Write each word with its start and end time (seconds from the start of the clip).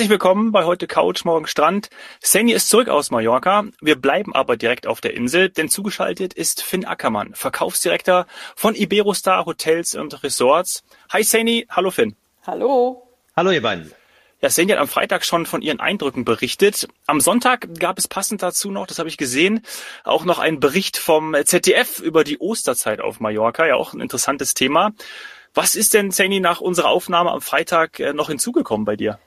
Herzlich 0.00 0.12
willkommen 0.12 0.50
bei 0.50 0.64
heute 0.64 0.86
Couch, 0.86 1.26
morgen 1.26 1.46
Strand. 1.46 1.90
Sani 2.22 2.52
ist 2.52 2.70
zurück 2.70 2.88
aus 2.88 3.10
Mallorca. 3.10 3.64
Wir 3.82 3.96
bleiben 3.96 4.34
aber 4.34 4.56
direkt 4.56 4.86
auf 4.86 5.02
der 5.02 5.12
Insel, 5.12 5.50
denn 5.50 5.68
zugeschaltet 5.68 6.32
ist 6.32 6.62
Finn 6.62 6.86
Ackermann, 6.86 7.34
Verkaufsdirektor 7.34 8.26
von 8.56 8.74
Iberostar 8.74 9.44
Hotels 9.44 9.94
und 9.94 10.22
Resorts. 10.22 10.84
Hi 11.12 11.22
Sani, 11.22 11.66
hallo 11.68 11.90
Finn. 11.90 12.16
Hallo. 12.46 13.06
Hallo 13.36 13.50
ihr 13.50 13.60
beiden. 13.60 13.92
Ja, 14.40 14.48
Sani 14.48 14.70
hat 14.70 14.78
am 14.78 14.88
Freitag 14.88 15.22
schon 15.22 15.44
von 15.44 15.60
ihren 15.60 15.80
Eindrücken 15.80 16.24
berichtet. 16.24 16.88
Am 17.06 17.20
Sonntag 17.20 17.68
gab 17.78 17.98
es 17.98 18.08
passend 18.08 18.42
dazu 18.42 18.70
noch, 18.70 18.86
das 18.86 18.98
habe 18.98 19.10
ich 19.10 19.18
gesehen, 19.18 19.60
auch 20.04 20.24
noch 20.24 20.38
einen 20.38 20.60
Bericht 20.60 20.96
vom 20.96 21.36
ZDF 21.44 22.00
über 22.00 22.24
die 22.24 22.40
Osterzeit 22.40 23.02
auf 23.02 23.20
Mallorca. 23.20 23.66
Ja, 23.66 23.74
auch 23.74 23.92
ein 23.92 24.00
interessantes 24.00 24.54
Thema. 24.54 24.92
Was 25.52 25.74
ist 25.74 25.92
denn, 25.92 26.10
Sani, 26.10 26.40
nach 26.40 26.62
unserer 26.62 26.88
Aufnahme 26.88 27.32
am 27.32 27.42
Freitag 27.42 28.00
äh, 28.00 28.14
noch 28.14 28.28
hinzugekommen 28.28 28.86
bei 28.86 28.96
dir? 28.96 29.18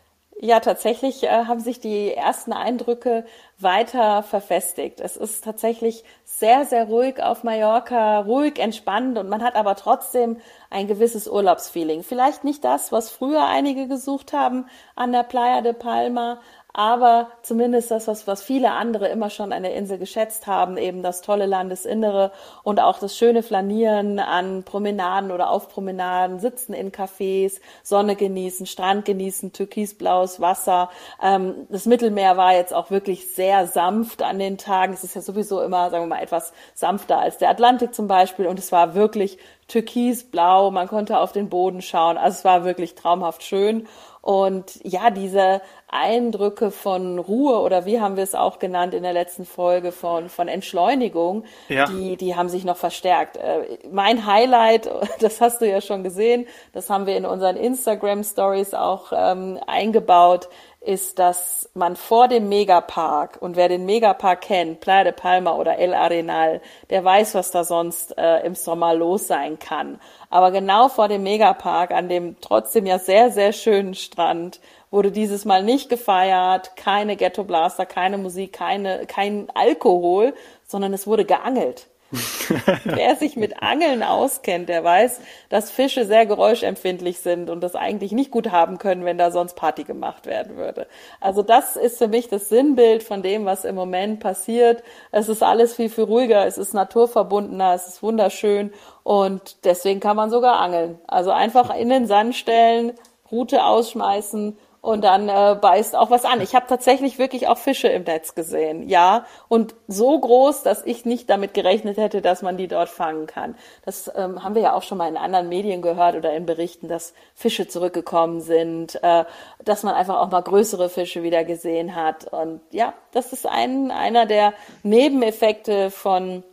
Ja, 0.45 0.59
tatsächlich 0.59 1.23
äh, 1.23 1.45
haben 1.45 1.61
sich 1.61 1.79
die 1.79 2.13
ersten 2.13 2.51
Eindrücke 2.51 3.23
weiter 3.59 4.23
verfestigt. 4.23 4.99
Es 4.99 5.15
ist 5.15 5.41
tatsächlich 5.45 6.03
sehr, 6.25 6.65
sehr 6.65 6.83
ruhig 6.87 7.23
auf 7.23 7.45
Mallorca, 7.45 8.19
ruhig, 8.19 8.59
entspannt 8.59 9.17
und 9.17 9.29
man 9.29 9.41
hat 9.41 9.55
aber 9.55 9.75
trotzdem 9.75 10.41
ein 10.69 10.87
gewisses 10.87 11.29
Urlaubsfeeling. 11.29 12.03
Vielleicht 12.03 12.43
nicht 12.43 12.65
das, 12.65 12.91
was 12.91 13.09
früher 13.09 13.45
einige 13.47 13.87
gesucht 13.87 14.33
haben 14.33 14.65
an 14.97 15.13
der 15.13 15.23
Playa 15.23 15.61
de 15.61 15.71
Palma, 15.71 16.41
aber 16.73 17.27
zumindest 17.43 17.91
das, 17.91 18.07
was, 18.07 18.25
was 18.25 18.41
viele 18.41 18.71
andere 18.71 19.07
immer 19.07 19.29
schon 19.29 19.53
an 19.53 19.61
der 19.61 19.75
Insel 19.75 19.99
geschätzt 19.99 20.47
haben, 20.47 20.77
eben 20.77 21.03
das 21.03 21.21
tolle 21.21 21.45
Landesinnere 21.45 22.31
und 22.63 22.79
auch 22.79 22.97
das 22.97 23.15
schöne 23.15 23.43
Flanieren 23.43 24.17
an 24.17 24.63
Promenaden 24.63 25.31
oder 25.31 25.51
auf 25.51 25.69
Promenaden, 25.69 26.39
Sitzen 26.39 26.73
in 26.73 26.91
Cafés, 26.91 27.61
Sonne 27.83 28.15
genießen, 28.15 28.65
Strand 28.65 29.05
genießen, 29.05 29.53
türkisblaues 29.53 30.41
Wasser. 30.41 30.89
Ähm, 31.21 31.67
das 31.69 31.85
Mittelmeer 31.85 32.37
war 32.37 32.55
jetzt 32.55 32.73
auch 32.73 32.89
wirklich 32.89 33.33
sehr 33.35 33.67
sanft 33.67 34.23
an 34.23 34.39
den 34.39 34.57
Tagen. 34.57 34.93
Es 34.93 35.03
ist 35.03 35.15
ja 35.15 35.21
sowieso 35.21 35.61
immer, 35.61 35.91
sagen 35.91 36.05
wir 36.05 36.15
mal, 36.15 36.23
etwas 36.23 36.53
sanfter 36.73 37.19
als 37.19 37.37
der 37.37 37.51
Atlantik 37.51 37.93
zum 37.93 38.07
Beispiel 38.07 38.47
und 38.47 38.57
es 38.57 38.71
war 38.71 38.95
wirklich 38.95 39.37
türkisblau, 39.67 40.71
man 40.71 40.87
konnte 40.87 41.19
auf 41.19 41.31
den 41.31 41.49
Boden 41.49 41.81
schauen. 41.81 42.17
Also 42.17 42.39
es 42.39 42.45
war 42.45 42.65
wirklich 42.65 42.95
traumhaft 42.95 43.43
schön. 43.43 43.87
Und 44.23 44.79
ja, 44.85 45.09
diese 45.09 45.61
Eindrücke 45.89 46.71
von 46.71 47.19
Ruhe 47.19 47.59
oder 47.59 47.85
wie 47.85 47.99
haben 47.99 48.15
wir 48.15 48.23
es 48.23 48.35
auch 48.35 48.57
genannt 48.57 48.93
in 48.93 49.03
der 49.03 49.11
letzten 49.11 49.43
Folge 49.43 49.91
von, 49.91 50.29
von 50.29 50.47
Entschleunigung, 50.47 51.43
ja. 51.67 51.87
die, 51.87 52.15
die 52.15 52.33
haben 52.33 52.47
sich 52.47 52.63
noch 52.63 52.77
verstärkt. 52.77 53.35
Äh, 53.35 53.79
mein 53.91 54.25
Highlight, 54.25 54.89
das 55.19 55.41
hast 55.41 55.59
du 55.59 55.69
ja 55.69 55.81
schon 55.81 56.03
gesehen, 56.03 56.47
das 56.71 56.89
haben 56.89 57.05
wir 57.05 57.17
in 57.17 57.25
unseren 57.25 57.57
Instagram 57.57 58.23
Stories 58.23 58.73
auch 58.73 59.11
ähm, 59.13 59.59
eingebaut, 59.67 60.47
ist, 60.85 61.17
dass 61.19 61.69
man 61.73 61.95
vor 61.95 62.27
dem 62.27 62.49
Megapark, 62.49 63.41
und 63.41 63.55
wer 63.55 63.69
den 63.69 63.85
Megapark 63.85 64.41
kennt, 64.41 64.81
Playa 64.81 65.05
de 65.05 65.13
Palma 65.13 65.55
oder 65.55 65.77
El 65.77 65.93
Arenal, 65.93 66.61
der 66.89 67.03
weiß, 67.03 67.35
was 67.35 67.51
da 67.51 67.63
sonst 67.63 68.17
äh, 68.17 68.45
im 68.45 68.55
Sommer 68.55 68.93
los 68.93 69.27
sein 69.27 69.59
kann. 69.59 69.99
Aber 70.29 70.51
genau 70.51 70.89
vor 70.89 71.07
dem 71.07 71.23
Megapark, 71.23 71.91
an 71.91 72.09
dem 72.09 72.35
trotzdem 72.41 72.85
ja 72.85 72.99
sehr, 72.99 73.31
sehr 73.31 73.53
schönen 73.53 73.93
Strand, 73.93 74.59
wurde 74.91 75.11
dieses 75.11 75.45
Mal 75.45 75.63
nicht 75.63 75.89
gefeiert, 75.89 76.75
keine 76.75 77.15
Ghetto 77.15 77.43
Blaster, 77.43 77.85
keine 77.85 78.17
Musik, 78.17 78.53
keine, 78.53 79.05
kein 79.07 79.47
Alkohol, 79.53 80.33
sondern 80.65 80.93
es 80.93 81.07
wurde 81.07 81.25
geangelt. 81.25 81.87
Wer 82.83 83.15
sich 83.15 83.35
mit 83.35 83.63
Angeln 83.63 84.03
auskennt, 84.03 84.69
der 84.69 84.83
weiß, 84.83 85.19
dass 85.49 85.71
Fische 85.71 86.05
sehr 86.05 86.25
geräuschempfindlich 86.25 87.19
sind 87.19 87.49
und 87.49 87.61
das 87.61 87.75
eigentlich 87.75 88.11
nicht 88.11 88.29
gut 88.29 88.51
haben 88.51 88.77
können, 88.77 89.03
wenn 89.03 89.17
da 89.17 89.31
sonst 89.31 89.55
Party 89.55 89.83
gemacht 89.83 90.25
werden 90.27 90.55
würde. 90.55 90.87
Also 91.19 91.41
das 91.41 91.75
ist 91.75 91.97
für 91.97 92.07
mich 92.07 92.29
das 92.29 92.49
Sinnbild 92.49 93.01
von 93.01 93.23
dem, 93.23 93.45
was 93.45 93.65
im 93.65 93.75
Moment 93.75 94.19
passiert. 94.19 94.83
Es 95.11 95.27
ist 95.27 95.41
alles 95.41 95.75
viel, 95.75 95.89
viel 95.89 96.03
ruhiger, 96.03 96.45
es 96.45 96.57
ist 96.57 96.73
naturverbundener, 96.73 97.73
es 97.73 97.87
ist 97.87 98.03
wunderschön 98.03 98.71
und 99.01 99.65
deswegen 99.65 99.99
kann 99.99 100.15
man 100.15 100.29
sogar 100.29 100.59
angeln. 100.59 100.99
Also 101.07 101.31
einfach 101.31 101.75
in 101.75 101.89
den 101.89 102.05
Sand 102.05 102.35
stellen, 102.35 102.93
Rute 103.31 103.65
ausschmeißen 103.65 104.57
und 104.83 105.01
dann 105.01 105.29
äh, 105.29 105.57
beißt 105.59 105.95
auch 105.95 106.11
was 106.11 106.25
an. 106.25 106.41
Ich 106.41 106.55
habe 106.55 106.67
tatsächlich 106.67 107.17
wirklich 107.17 107.47
auch 107.47 107.57
Fische 107.57 107.87
im 107.87 108.03
Netz 108.03 108.35
gesehen, 108.35 108.89
ja, 108.89 109.25
und 109.47 109.75
so 109.87 110.19
groß, 110.19 110.61
dass 110.61 110.85
ich 110.85 111.05
nicht 111.05 111.29
damit 111.29 111.53
gerechnet 111.53 111.95
hätte, 111.95 112.21
dass 112.21 112.41
man 112.41 112.57
die 112.57 112.67
dort 112.67 112.89
fangen 112.89 113.25
kann. 113.25 113.55
Das 113.85 114.11
ähm, 114.13 114.43
haben 114.43 114.55
wir 114.55 114.61
ja 114.61 114.73
auch 114.73 114.83
schon 114.83 114.97
mal 114.97 115.07
in 115.07 115.15
anderen 115.15 115.47
Medien 115.47 115.81
gehört 115.81 116.17
oder 116.17 116.33
in 116.33 116.45
Berichten, 116.45 116.89
dass 116.89 117.13
Fische 117.33 117.65
zurückgekommen 117.65 118.41
sind, 118.41 119.01
äh, 119.01 119.23
dass 119.63 119.83
man 119.83 119.95
einfach 119.95 120.19
auch 120.19 120.29
mal 120.29 120.41
größere 120.41 120.89
Fische 120.89 121.23
wieder 121.23 121.45
gesehen 121.45 121.95
hat. 121.95 122.25
Und 122.33 122.59
ja, 122.71 122.93
das 123.13 123.31
ist 123.31 123.47
ein 123.47 123.89
einer 123.89 124.25
der 124.25 124.53
Nebeneffekte 124.83 125.91
von 125.91 126.43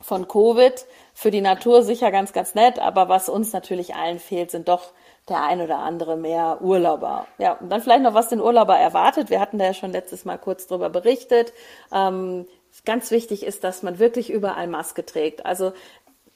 von 0.00 0.28
Covid. 0.28 0.86
Für 1.20 1.30
die 1.30 1.42
Natur 1.42 1.82
sicher 1.82 2.10
ganz, 2.10 2.32
ganz 2.32 2.54
nett, 2.54 2.78
aber 2.78 3.10
was 3.10 3.28
uns 3.28 3.52
natürlich 3.52 3.94
allen 3.94 4.18
fehlt, 4.18 4.50
sind 4.50 4.68
doch 4.68 4.92
der 5.28 5.42
ein 5.42 5.60
oder 5.60 5.80
andere 5.80 6.16
mehr 6.16 6.62
Urlauber. 6.62 7.26
Ja, 7.36 7.58
und 7.60 7.68
dann 7.68 7.82
vielleicht 7.82 8.04
noch, 8.04 8.14
was 8.14 8.30
den 8.30 8.40
Urlauber 8.40 8.78
erwartet. 8.78 9.28
Wir 9.28 9.38
hatten 9.38 9.58
da 9.58 9.66
ja 9.66 9.74
schon 9.74 9.92
letztes 9.92 10.24
Mal 10.24 10.38
kurz 10.38 10.66
drüber 10.66 10.88
berichtet. 10.88 11.52
Ähm, 11.92 12.46
ganz 12.86 13.10
wichtig 13.10 13.44
ist, 13.44 13.64
dass 13.64 13.82
man 13.82 13.98
wirklich 13.98 14.30
überall 14.30 14.66
Maske 14.66 15.04
trägt. 15.04 15.44
Also 15.44 15.74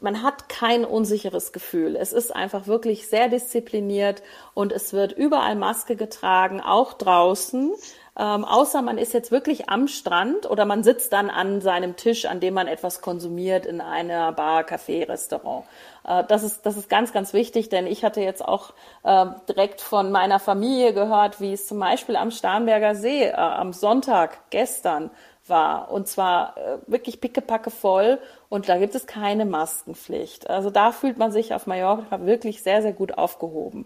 man 0.00 0.22
hat 0.22 0.48
kein 0.48 0.84
unsicheres 0.84 1.52
Gefühl. 1.52 1.96
Es 1.96 2.12
ist 2.12 2.34
einfach 2.34 2.66
wirklich 2.66 3.08
sehr 3.08 3.28
diszipliniert 3.28 4.22
und 4.52 4.72
es 4.72 4.92
wird 4.92 5.12
überall 5.12 5.56
Maske 5.56 5.96
getragen, 5.96 6.60
auch 6.60 6.92
draußen. 6.92 7.72
Ähm, 8.16 8.44
außer 8.44 8.80
man 8.82 8.96
ist 8.96 9.12
jetzt 9.12 9.32
wirklich 9.32 9.68
am 9.68 9.88
Strand 9.88 10.48
oder 10.48 10.66
man 10.66 10.84
sitzt 10.84 11.12
dann 11.12 11.30
an 11.30 11.60
seinem 11.60 11.96
Tisch, 11.96 12.26
an 12.26 12.38
dem 12.38 12.54
man 12.54 12.68
etwas 12.68 13.00
konsumiert 13.00 13.66
in 13.66 13.80
einer 13.80 14.30
Bar, 14.30 14.62
Café, 14.62 15.08
Restaurant. 15.08 15.64
Äh, 16.06 16.22
das 16.28 16.44
ist, 16.44 16.64
das 16.64 16.76
ist 16.76 16.88
ganz, 16.88 17.12
ganz 17.12 17.32
wichtig, 17.32 17.70
denn 17.70 17.88
ich 17.88 18.04
hatte 18.04 18.20
jetzt 18.20 18.44
auch 18.44 18.72
äh, 19.02 19.26
direkt 19.48 19.80
von 19.80 20.12
meiner 20.12 20.38
Familie 20.38 20.92
gehört, 20.92 21.40
wie 21.40 21.54
es 21.54 21.66
zum 21.66 21.80
Beispiel 21.80 22.14
am 22.14 22.30
Starnberger 22.30 22.94
See 22.94 23.24
äh, 23.24 23.32
am 23.32 23.72
Sonntag 23.72 24.50
gestern 24.50 25.10
war. 25.48 25.90
Und 25.90 26.06
zwar 26.06 26.56
äh, 26.56 26.78
wirklich 26.86 27.20
pickepacke 27.20 27.70
voll 27.70 28.18
und 28.54 28.68
da 28.68 28.78
gibt 28.78 28.94
es 28.94 29.08
keine 29.08 29.46
Maskenpflicht. 29.46 30.48
Also 30.48 30.70
da 30.70 30.92
fühlt 30.92 31.18
man 31.18 31.32
sich 31.32 31.54
auf 31.54 31.66
Mallorca 31.66 32.24
wirklich 32.24 32.62
sehr, 32.62 32.82
sehr 32.82 32.92
gut 32.92 33.18
aufgehoben 33.18 33.84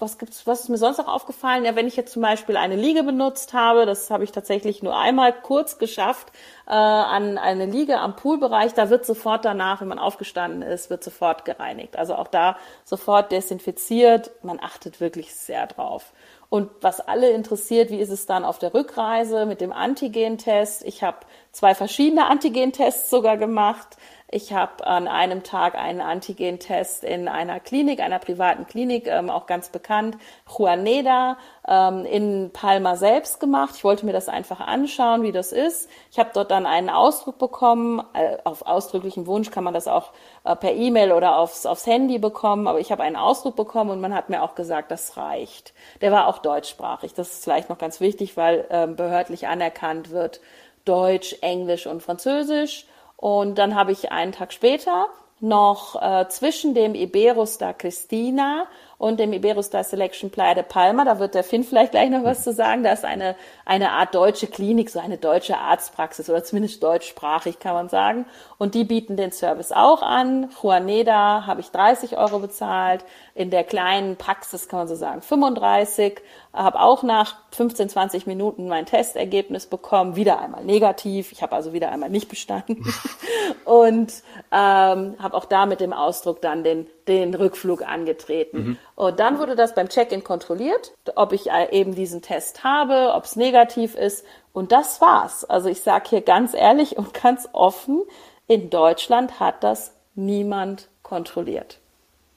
was 0.00 0.18
gibt's, 0.18 0.46
was 0.46 0.60
ist 0.60 0.68
mir 0.68 0.78
sonst 0.78 0.98
noch 0.98 1.08
aufgefallen? 1.08 1.64
Ja, 1.64 1.76
wenn 1.76 1.86
ich 1.86 1.96
jetzt 1.96 2.12
zum 2.12 2.22
Beispiel 2.22 2.56
eine 2.56 2.76
Liege 2.76 3.02
benutzt 3.02 3.52
habe, 3.52 3.86
das 3.86 4.10
habe 4.10 4.24
ich 4.24 4.32
tatsächlich 4.32 4.82
nur 4.82 4.96
einmal 4.96 5.32
kurz 5.32 5.78
geschafft, 5.78 6.32
äh, 6.66 6.70
an 6.70 7.38
eine 7.38 7.66
Liege 7.66 7.98
am 7.98 8.16
Poolbereich, 8.16 8.74
da 8.74 8.90
wird 8.90 9.04
sofort 9.04 9.44
danach, 9.44 9.80
wenn 9.80 9.88
man 9.88 9.98
aufgestanden 9.98 10.62
ist, 10.62 10.90
wird 10.90 11.02
sofort 11.02 11.44
gereinigt. 11.44 11.96
Also 11.96 12.14
auch 12.14 12.28
da 12.28 12.56
sofort 12.84 13.32
desinfiziert. 13.32 14.30
Man 14.42 14.60
achtet 14.60 15.00
wirklich 15.00 15.34
sehr 15.34 15.66
drauf. 15.66 16.12
Und 16.50 16.68
was 16.80 17.00
alle 17.00 17.30
interessiert, 17.30 17.90
wie 17.90 18.00
ist 18.00 18.10
es 18.10 18.26
dann 18.26 18.44
auf 18.44 18.58
der 18.58 18.74
Rückreise 18.74 19.46
mit 19.46 19.60
dem 19.60 19.72
Antigen-Test? 19.72 20.84
Ich 20.84 21.04
habe 21.04 21.18
zwei 21.52 21.76
verschiedene 21.76 22.26
Antigen-Tests 22.26 23.08
sogar 23.08 23.36
gemacht. 23.36 23.96
Ich 24.32 24.52
habe 24.52 24.86
an 24.86 25.08
einem 25.08 25.42
Tag 25.42 25.74
einen 25.74 26.00
Antigen-Test 26.00 27.02
in 27.02 27.26
einer 27.26 27.58
Klinik, 27.58 27.98
einer 27.98 28.20
privaten 28.20 28.64
Klinik, 28.64 29.08
ähm, 29.08 29.28
auch 29.28 29.46
ganz 29.46 29.70
bekannt, 29.70 30.16
Juaneda, 30.56 31.36
ähm, 31.66 32.04
in 32.04 32.50
Palma 32.52 32.94
selbst 32.94 33.40
gemacht. 33.40 33.74
Ich 33.76 33.82
wollte 33.82 34.06
mir 34.06 34.12
das 34.12 34.28
einfach 34.28 34.60
anschauen, 34.60 35.24
wie 35.24 35.32
das 35.32 35.50
ist. 35.50 35.90
Ich 36.12 36.20
habe 36.20 36.30
dort 36.32 36.52
dann 36.52 36.64
einen 36.64 36.90
Ausdruck 36.90 37.38
bekommen. 37.38 38.04
Äh, 38.12 38.36
auf 38.44 38.64
ausdrücklichen 38.64 39.26
Wunsch 39.26 39.50
kann 39.50 39.64
man 39.64 39.74
das 39.74 39.88
auch 39.88 40.12
äh, 40.44 40.54
per 40.54 40.74
E-Mail 40.74 41.10
oder 41.10 41.36
aufs, 41.36 41.66
aufs 41.66 41.88
Handy 41.88 42.20
bekommen. 42.20 42.68
Aber 42.68 42.78
ich 42.78 42.92
habe 42.92 43.02
einen 43.02 43.16
Ausdruck 43.16 43.56
bekommen 43.56 43.90
und 43.90 44.00
man 44.00 44.14
hat 44.14 44.30
mir 44.30 44.44
auch 44.44 44.54
gesagt, 44.54 44.92
das 44.92 45.16
reicht. 45.16 45.74
Der 46.02 46.12
war 46.12 46.28
auch 46.28 46.38
deutschsprachig. 46.38 47.14
Das 47.14 47.32
ist 47.32 47.42
vielleicht 47.44 47.68
noch 47.68 47.78
ganz 47.78 47.98
wichtig, 47.98 48.36
weil 48.36 48.64
äh, 48.68 48.86
behördlich 48.86 49.48
anerkannt 49.48 50.10
wird 50.10 50.40
Deutsch, 50.84 51.34
Englisch 51.40 51.88
und 51.88 52.00
Französisch. 52.00 52.86
Und 53.20 53.58
dann 53.58 53.74
habe 53.74 53.92
ich 53.92 54.12
einen 54.12 54.32
Tag 54.32 54.50
später 54.50 55.06
noch 55.40 56.00
äh, 56.00 56.26
zwischen 56.28 56.72
dem 56.74 56.94
Iberostar 56.94 57.74
Christina 57.74 58.66
und 59.00 59.18
dem 59.18 59.32
Iberostar 59.32 59.82
Selection 59.82 60.28
Playa 60.28 60.52
de 60.52 60.62
Palma, 60.62 61.06
da 61.06 61.18
wird 61.18 61.34
der 61.34 61.42
Finn 61.42 61.64
vielleicht 61.64 61.92
gleich 61.92 62.10
noch 62.10 62.22
was 62.22 62.44
zu 62.44 62.52
sagen, 62.52 62.82
da 62.84 62.92
ist 62.92 63.06
eine, 63.06 63.34
eine 63.64 63.92
Art 63.92 64.14
deutsche 64.14 64.46
Klinik, 64.46 64.90
so 64.90 64.98
eine 64.98 65.16
deutsche 65.16 65.56
Arztpraxis 65.56 66.28
oder 66.28 66.44
zumindest 66.44 66.82
deutschsprachig 66.82 67.60
kann 67.60 67.72
man 67.72 67.88
sagen. 67.88 68.26
Und 68.58 68.74
die 68.74 68.84
bieten 68.84 69.16
den 69.16 69.32
Service 69.32 69.72
auch 69.72 70.02
an. 70.02 70.50
Juaneda 70.62 71.46
habe 71.46 71.62
ich 71.62 71.70
30 71.70 72.18
Euro 72.18 72.40
bezahlt, 72.40 73.02
in 73.34 73.48
der 73.48 73.64
kleinen 73.64 74.16
Praxis 74.16 74.68
kann 74.68 74.80
man 74.80 74.88
so 74.88 74.96
sagen 74.96 75.22
35, 75.22 76.20
habe 76.52 76.78
auch 76.78 77.02
nach 77.02 77.36
15, 77.52 77.88
20 77.88 78.26
Minuten 78.26 78.68
mein 78.68 78.84
Testergebnis 78.84 79.66
bekommen, 79.66 80.14
wieder 80.14 80.40
einmal 80.40 80.62
negativ, 80.62 81.32
ich 81.32 81.40
habe 81.42 81.56
also 81.56 81.72
wieder 81.72 81.90
einmal 81.90 82.10
nicht 82.10 82.28
bestanden 82.28 82.84
und 83.70 84.12
ähm, 84.50 85.14
habe 85.20 85.34
auch 85.34 85.44
da 85.44 85.64
mit 85.64 85.80
dem 85.80 85.92
Ausdruck 85.92 86.42
dann 86.42 86.64
den 86.64 86.88
den 87.06 87.34
Rückflug 87.34 87.86
angetreten. 87.86 88.58
Mhm. 88.58 88.78
Und 88.96 89.20
dann 89.20 89.38
wurde 89.38 89.54
das 89.54 89.76
beim 89.76 89.88
Check-in 89.88 90.24
kontrolliert, 90.24 90.92
ob 91.14 91.32
ich 91.32 91.50
äh, 91.50 91.70
eben 91.70 91.94
diesen 91.94 92.20
Test 92.20 92.64
habe, 92.64 93.12
ob 93.14 93.24
es 93.24 93.36
negativ 93.36 93.94
ist. 93.94 94.24
Und 94.52 94.72
das 94.72 95.00
war's. 95.00 95.44
Also 95.44 95.68
ich 95.68 95.82
sage 95.82 96.08
hier 96.08 96.20
ganz 96.20 96.52
ehrlich 96.52 96.98
und 96.98 97.14
ganz 97.14 97.48
offen, 97.52 98.02
in 98.48 98.70
Deutschland 98.70 99.38
hat 99.38 99.62
das 99.62 99.94
niemand 100.16 100.88
kontrolliert. 101.04 101.78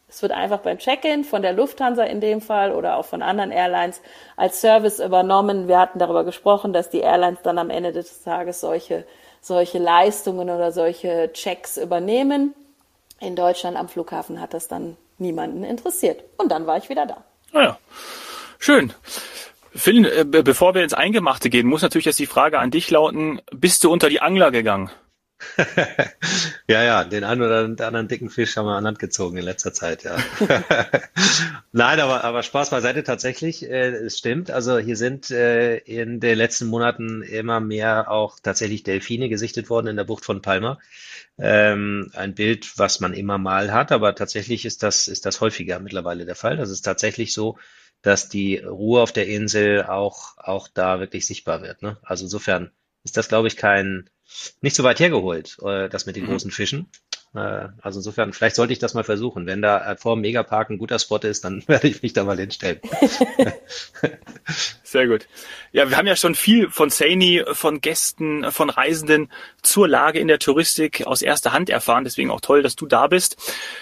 Es 0.07 0.21
wird 0.21 0.31
einfach 0.31 0.59
beim 0.59 0.77
Check-in 0.77 1.23
von 1.23 1.41
der 1.41 1.53
Lufthansa 1.53 2.03
in 2.03 2.21
dem 2.21 2.41
Fall 2.41 2.71
oder 2.71 2.97
auch 2.97 3.05
von 3.05 3.23
anderen 3.23 3.49
Airlines 3.49 4.01
als 4.37 4.61
Service 4.61 4.99
übernommen. 4.99 5.67
Wir 5.67 5.79
hatten 5.79 5.97
darüber 5.97 6.23
gesprochen, 6.23 6.73
dass 6.73 6.91
die 6.91 6.99
Airlines 6.99 7.39
dann 7.41 7.57
am 7.57 7.71
Ende 7.71 7.91
des 7.91 8.21
Tages 8.21 8.61
solche, 8.61 9.05
solche 9.43 9.77
Leistungen 9.77 10.49
oder 10.49 10.71
solche 10.71 11.31
Checks 11.33 11.77
übernehmen. 11.77 12.55
In 13.19 13.35
Deutschland 13.35 13.77
am 13.77 13.89
Flughafen 13.89 14.41
hat 14.41 14.53
das 14.53 14.67
dann 14.67 14.97
niemanden 15.17 15.63
interessiert. 15.63 16.23
Und 16.37 16.51
dann 16.51 16.65
war 16.65 16.77
ich 16.77 16.89
wieder 16.89 17.05
da. 17.05 17.23
Ah 17.53 17.77
schön. 18.63 18.93
Phil, 19.75 20.05
äh, 20.05 20.23
bevor 20.23 20.73
wir 20.75 20.83
ins 20.83 20.93
Eingemachte 20.93 21.49
gehen, 21.49 21.67
muss 21.67 21.81
natürlich 21.81 22.05
jetzt 22.05 22.19
die 22.19 22.27
Frage 22.27 22.59
an 22.59 22.71
dich 22.71 22.89
lauten, 22.89 23.41
bist 23.51 23.83
du 23.83 23.91
unter 23.91 24.09
die 24.09 24.21
Angler 24.21 24.51
gegangen? 24.51 24.89
ja, 26.67 26.83
ja, 26.83 27.03
den 27.03 27.23
einen 27.23 27.41
oder 27.41 27.85
anderen 27.85 28.07
dicken 28.07 28.29
Fisch 28.29 28.55
haben 28.57 28.65
wir 28.65 28.75
an 28.75 28.83
Land 28.83 28.99
gezogen 28.99 29.37
in 29.37 29.43
letzter 29.43 29.73
Zeit, 29.73 30.03
ja. 30.03 30.17
Nein, 31.71 31.99
aber, 31.99 32.23
aber 32.23 32.43
Spaß 32.43 32.69
beiseite 32.69 33.03
tatsächlich, 33.03 33.63
äh, 33.69 33.89
es 33.89 34.17
stimmt. 34.17 34.51
Also 34.51 34.77
hier 34.77 34.95
sind 34.95 35.31
äh, 35.31 35.77
in 35.77 36.19
den 36.19 36.37
letzten 36.37 36.67
Monaten 36.67 37.21
immer 37.21 37.59
mehr 37.59 38.09
auch 38.11 38.39
tatsächlich 38.39 38.83
Delfine 38.83 39.29
gesichtet 39.29 39.69
worden 39.69 39.87
in 39.87 39.95
der 39.95 40.03
Bucht 40.03 40.25
von 40.25 40.41
Palma. 40.41 40.79
Ähm, 41.37 42.11
ein 42.13 42.35
Bild, 42.35 42.77
was 42.77 42.99
man 42.99 43.13
immer 43.13 43.37
mal 43.37 43.71
hat, 43.71 43.91
aber 43.91 44.15
tatsächlich 44.15 44.65
ist 44.65 44.83
das, 44.83 45.07
ist 45.07 45.25
das 45.25 45.41
häufiger 45.41 45.79
mittlerweile 45.79 46.25
der 46.25 46.35
Fall. 46.35 46.57
Das 46.57 46.69
ist 46.69 46.81
tatsächlich 46.81 47.33
so, 47.33 47.57
dass 48.01 48.29
die 48.29 48.57
Ruhe 48.57 49.01
auf 49.01 49.11
der 49.11 49.27
Insel 49.27 49.83
auch, 49.83 50.37
auch 50.37 50.67
da 50.67 50.99
wirklich 50.99 51.25
sichtbar 51.25 51.61
wird. 51.61 51.81
Ne? 51.81 51.97
Also 52.03 52.25
insofern 52.25 52.71
ist 53.03 53.17
das, 53.17 53.29
glaube 53.29 53.47
ich, 53.47 53.57
kein, 53.57 54.09
nicht 54.61 54.75
so 54.75 54.83
weit 54.83 54.99
hergeholt, 54.99 55.57
äh, 55.63 55.89
das 55.89 56.05
mit 56.05 56.15
den 56.15 56.23
mhm. 56.23 56.29
großen 56.29 56.51
Fischen. 56.51 56.89
Äh, 57.35 57.69
also 57.81 57.99
insofern, 57.99 58.33
vielleicht 58.33 58.55
sollte 58.55 58.73
ich 58.73 58.79
das 58.79 58.93
mal 58.93 59.03
versuchen. 59.03 59.45
Wenn 59.45 59.61
da 59.61 59.95
vor 59.97 60.15
dem 60.15 60.21
Megapark 60.21 60.69
ein 60.69 60.77
guter 60.77 60.99
Spot 60.99 61.17
ist, 61.17 61.43
dann 61.43 61.63
werde 61.67 61.87
ich 61.87 62.01
mich 62.01 62.13
da 62.13 62.23
mal 62.23 62.37
hinstellen. 62.37 62.79
Sehr 64.83 65.07
gut. 65.07 65.27
Ja, 65.71 65.89
wir 65.89 65.97
haben 65.97 66.07
ja 66.07 66.15
schon 66.15 66.35
viel 66.35 66.69
von 66.69 66.89
Saini, 66.89 67.43
von 67.53 67.81
Gästen, 67.81 68.51
von 68.51 68.69
Reisenden 68.69 69.31
zur 69.61 69.87
Lage 69.87 70.19
in 70.19 70.27
der 70.27 70.39
Touristik 70.39 71.05
aus 71.07 71.21
erster 71.21 71.51
Hand 71.53 71.69
erfahren. 71.69 72.03
Deswegen 72.03 72.29
auch 72.29 72.41
toll, 72.41 72.61
dass 72.61 72.75
du 72.75 72.85
da 72.85 73.07
bist. 73.07 73.37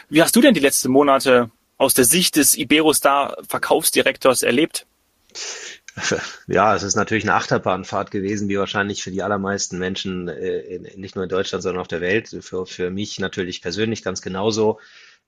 Wie 0.10 0.22
hast 0.22 0.36
du 0.36 0.42
denn 0.42 0.54
die 0.54 0.62
letzten 0.62 0.92
Monate 0.92 1.52
aus 1.78 1.94
der 1.94 2.06
Sicht 2.06 2.38
des 2.38 2.56
Iberostar 2.58 3.38
Verkaufsdirektors 3.48 4.44
erlebt? 4.44 4.86
Ja, 6.48 6.76
es 6.76 6.84
ist 6.84 6.96
natürlich 6.96 7.24
eine 7.24 7.34
Achterbahnfahrt 7.34 8.12
gewesen, 8.12 8.50
wie 8.50 8.58
wahrscheinlich 8.58 9.04
für 9.04 9.12
die 9.12 9.24
allermeisten 9.24 9.78
Menschen, 9.78 10.28
äh, 10.28 10.80
nicht 10.96 11.16
nur 11.16 11.24
in 11.24 11.30
Deutschland, 11.30 11.64
sondern 11.64 11.82
auf 11.82 11.88
der 11.88 12.02
Welt. 12.02 12.36
Für, 12.42 12.66
für 12.66 12.90
mich 12.90 13.20
natürlich 13.20 13.62
persönlich 13.62 14.04
ganz 14.04 14.22
genauso. 14.22 14.80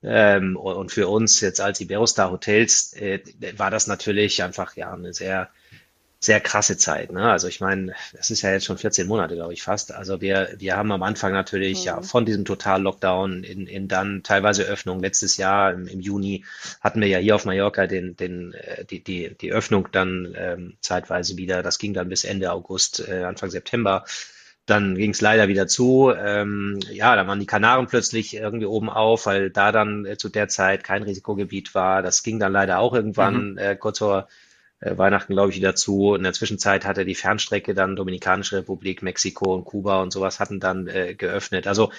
Ähm, 0.02 0.58
und 0.58 0.92
für 0.92 1.08
uns 1.08 1.40
jetzt 1.40 1.62
als 1.62 1.80
Iberostar 1.80 2.32
Hotels 2.32 2.94
äh, 2.94 3.22
war 3.58 3.72
das 3.72 3.88
natürlich 3.88 4.44
einfach 4.44 4.76
ja 4.76 4.94
eine 4.94 5.14
sehr 5.14 5.50
sehr 6.24 6.40
krasse 6.40 6.78
Zeit. 6.78 7.12
Ne? 7.12 7.30
Also 7.30 7.50
ich 7.50 7.60
meine, 7.60 7.94
das 8.14 8.32
ist 8.32 8.44
ja 8.44 8.52
jetzt 8.52 8.64
schon 8.64 8.78
14 8.78 9.08
Monate, 9.08 9.36
glaube 9.36 9.52
ich, 9.52 9.62
fast. 9.62 9.94
Also 9.94 10.22
wir, 10.22 10.56
wir 10.58 10.78
haben 10.78 10.92
am 10.94 11.04
Anfang 11.04 11.34
natürlich 11.34 11.82
mhm. 11.82 11.86
ja 11.86 12.02
von 12.02 12.26
diesem 12.26 12.46
Total-Lockdown 12.46 13.44
in, 13.44 13.68
in 13.68 13.90
dann 13.90 14.24
teilweise 14.24 14.64
Öffnung. 14.64 15.02
Letztes 15.02 15.36
Jahr 15.36 15.74
im, 15.74 15.86
im 15.86 16.00
Juni 16.00 16.46
hatten 16.80 17.02
wir 17.02 17.10
ja 17.10 17.18
hier 17.18 17.36
auf 17.36 17.44
Mallorca 17.44 17.88
den, 17.88 18.16
den, 18.16 18.54
äh, 18.54 18.86
die, 18.86 19.04
die, 19.04 19.36
die 19.36 19.52
Öffnung 19.52 19.90
dann 19.92 20.34
ähm, 20.38 20.78
zeitweise 20.80 21.36
wieder. 21.36 21.62
Das 21.62 21.78
ging 21.78 21.94
dann 21.94 22.08
bis 22.08 22.24
Ende 22.24 22.54
August, 22.54 23.06
äh, 23.06 23.24
Anfang 23.24 23.50
September. 23.50 24.06
Dann 24.66 24.96
ging 24.96 25.12
es 25.12 25.20
leider 25.20 25.50
wieder 25.50 25.68
zu. 25.68 26.14
Ähm, 26.18 26.80
ja, 26.90 27.18
da 27.18 27.28
waren 27.28 27.42
die 27.42 27.46
Kanaren 27.46 27.88
plötzlich 27.88 28.34
irgendwie 28.34 28.66
oben 28.66 28.90
auf, 28.90 29.26
weil 29.26 29.50
da 29.50 29.74
dann 29.74 30.06
äh, 30.06 30.16
zu 30.16 30.30
der 30.30 30.48
Zeit 30.48 30.86
kein 30.86 31.04
Risikogebiet 31.04 31.76
war. 31.76 32.02
Das 32.02 32.24
ging 32.24 32.40
dann 32.40 32.54
leider 32.54 32.80
auch 32.80 32.94
irgendwann 32.94 33.52
mhm. 33.52 33.58
äh, 33.58 33.76
kurz 33.76 34.00
vor 34.00 34.30
Weihnachten, 34.92 35.34
glaube 35.34 35.52
ich, 35.52 35.58
wieder 35.58 35.76
zu. 35.76 36.16
In 36.16 36.24
der 36.24 36.34
Zwischenzeit 36.34 36.86
hatte 36.86 37.06
die 37.06 37.16
Fernstrecke 37.16 37.74
dann 37.74 37.96
Dominikanische 37.96 38.58
Republik, 38.58 39.02
Mexiko 39.02 39.54
und 39.54 39.66
Kuba 39.66 40.02
und 40.02 40.12
sowas 40.12 40.40
hatten 40.40 40.60
dann 40.60 40.88
äh, 40.88 41.16
geöffnet. 41.16 41.68
Also 41.68 41.92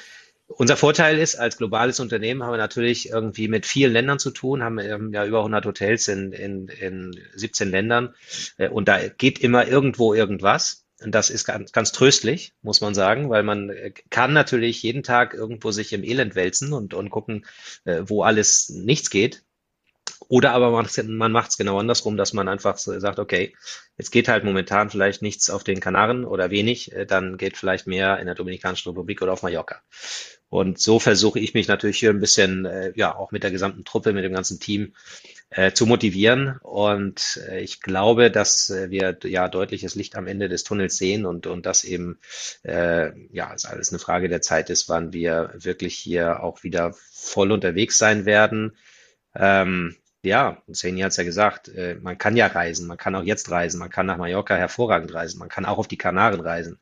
unser 0.46 0.76
Vorteil 0.76 1.18
ist, 1.18 1.36
als 1.36 1.56
globales 1.56 2.00
Unternehmen 2.00 2.42
haben 2.42 2.52
wir 2.52 2.58
natürlich 2.58 3.08
irgendwie 3.08 3.48
mit 3.48 3.64
vielen 3.66 3.92
Ländern 3.92 4.18
zu 4.18 4.30
tun, 4.30 4.62
haben 4.62 5.12
ja 5.12 5.24
über 5.24 5.38
100 5.38 5.64
Hotels 5.64 6.08
in, 6.08 6.32
in, 6.32 6.68
in 6.68 7.18
17 7.34 7.70
Ländern 7.70 8.14
äh, 8.58 8.68
und 8.68 8.88
da 8.88 9.08
geht 9.08 9.38
immer 9.38 9.66
irgendwo 9.66 10.14
irgendwas. 10.14 10.82
Und 11.02 11.14
das 11.14 11.28
ist 11.28 11.44
ganz, 11.44 11.72
ganz 11.72 11.92
tröstlich, 11.92 12.54
muss 12.62 12.80
man 12.80 12.94
sagen, 12.94 13.28
weil 13.28 13.42
man 13.42 13.70
äh, 13.70 13.92
kann 14.10 14.32
natürlich 14.32 14.82
jeden 14.82 15.02
Tag 15.02 15.34
irgendwo 15.34 15.70
sich 15.70 15.92
im 15.92 16.04
Elend 16.04 16.34
wälzen 16.34 16.72
und, 16.72 16.94
und 16.94 17.10
gucken, 17.10 17.46
äh, 17.84 18.02
wo 18.04 18.22
alles 18.22 18.68
nichts 18.68 19.10
geht. 19.10 19.42
Oder 20.28 20.52
aber 20.52 20.70
man 20.70 21.32
macht 21.32 21.50
es 21.50 21.56
genau 21.56 21.78
andersrum, 21.78 22.16
dass 22.16 22.32
man 22.32 22.48
einfach 22.48 22.78
sagt, 22.78 23.18
okay, 23.18 23.54
jetzt 23.96 24.10
geht 24.10 24.28
halt 24.28 24.44
momentan 24.44 24.90
vielleicht 24.90 25.22
nichts 25.22 25.50
auf 25.50 25.64
den 25.64 25.80
Kanaren 25.80 26.24
oder 26.24 26.50
wenig, 26.50 26.92
äh, 26.92 27.06
dann 27.06 27.36
geht 27.36 27.56
vielleicht 27.56 27.86
mehr 27.86 28.18
in 28.18 28.26
der 28.26 28.34
Dominikanischen 28.34 28.90
Republik 28.90 29.22
oder 29.22 29.32
auf 29.32 29.42
Mallorca. 29.42 29.82
Und 30.48 30.78
so 30.78 31.00
versuche 31.00 31.40
ich 31.40 31.52
mich 31.54 31.66
natürlich 31.66 31.98
hier 31.98 32.10
ein 32.10 32.20
bisschen, 32.20 32.64
äh, 32.64 32.92
ja, 32.94 33.16
auch 33.16 33.32
mit 33.32 33.42
der 33.42 33.50
gesamten 33.50 33.84
Truppe, 33.84 34.12
mit 34.12 34.24
dem 34.24 34.32
ganzen 34.32 34.60
Team 34.60 34.94
äh, 35.50 35.72
zu 35.72 35.84
motivieren. 35.84 36.58
Und 36.62 37.40
äh, 37.48 37.60
ich 37.60 37.80
glaube, 37.80 38.30
dass 38.30 38.70
äh, 38.70 38.88
wir 38.90 39.18
ja 39.24 39.48
deutliches 39.48 39.96
Licht 39.96 40.14
am 40.16 40.28
Ende 40.28 40.48
des 40.48 40.62
Tunnels 40.62 40.96
sehen 40.96 41.26
und, 41.26 41.48
und 41.48 41.66
das 41.66 41.82
eben, 41.82 42.20
äh, 42.62 43.10
ja, 43.32 43.52
es 43.52 43.64
alles 43.64 43.90
eine 43.90 43.98
Frage 43.98 44.28
der 44.28 44.42
Zeit 44.42 44.70
ist, 44.70 44.88
wann 44.88 45.12
wir 45.12 45.50
wirklich 45.54 45.96
hier 45.96 46.42
auch 46.44 46.62
wieder 46.62 46.94
voll 47.12 47.50
unterwegs 47.50 47.98
sein 47.98 48.24
werden. 48.24 48.76
Ähm, 49.34 49.96
ja, 50.26 50.62
Saini 50.68 51.00
hat 51.00 51.10
es 51.12 51.16
ja 51.16 51.24
gesagt, 51.24 51.68
äh, 51.68 51.96
man 52.00 52.18
kann 52.18 52.36
ja 52.36 52.46
reisen, 52.46 52.86
man 52.86 52.96
kann 52.96 53.14
auch 53.14 53.22
jetzt 53.22 53.50
reisen, 53.50 53.78
man 53.78 53.90
kann 53.90 54.06
nach 54.06 54.16
Mallorca 54.16 54.56
hervorragend 54.56 55.12
reisen, 55.14 55.38
man 55.38 55.48
kann 55.48 55.64
auch 55.64 55.78
auf 55.78 55.88
die 55.88 55.98
Kanaren 55.98 56.40
reisen. 56.40 56.78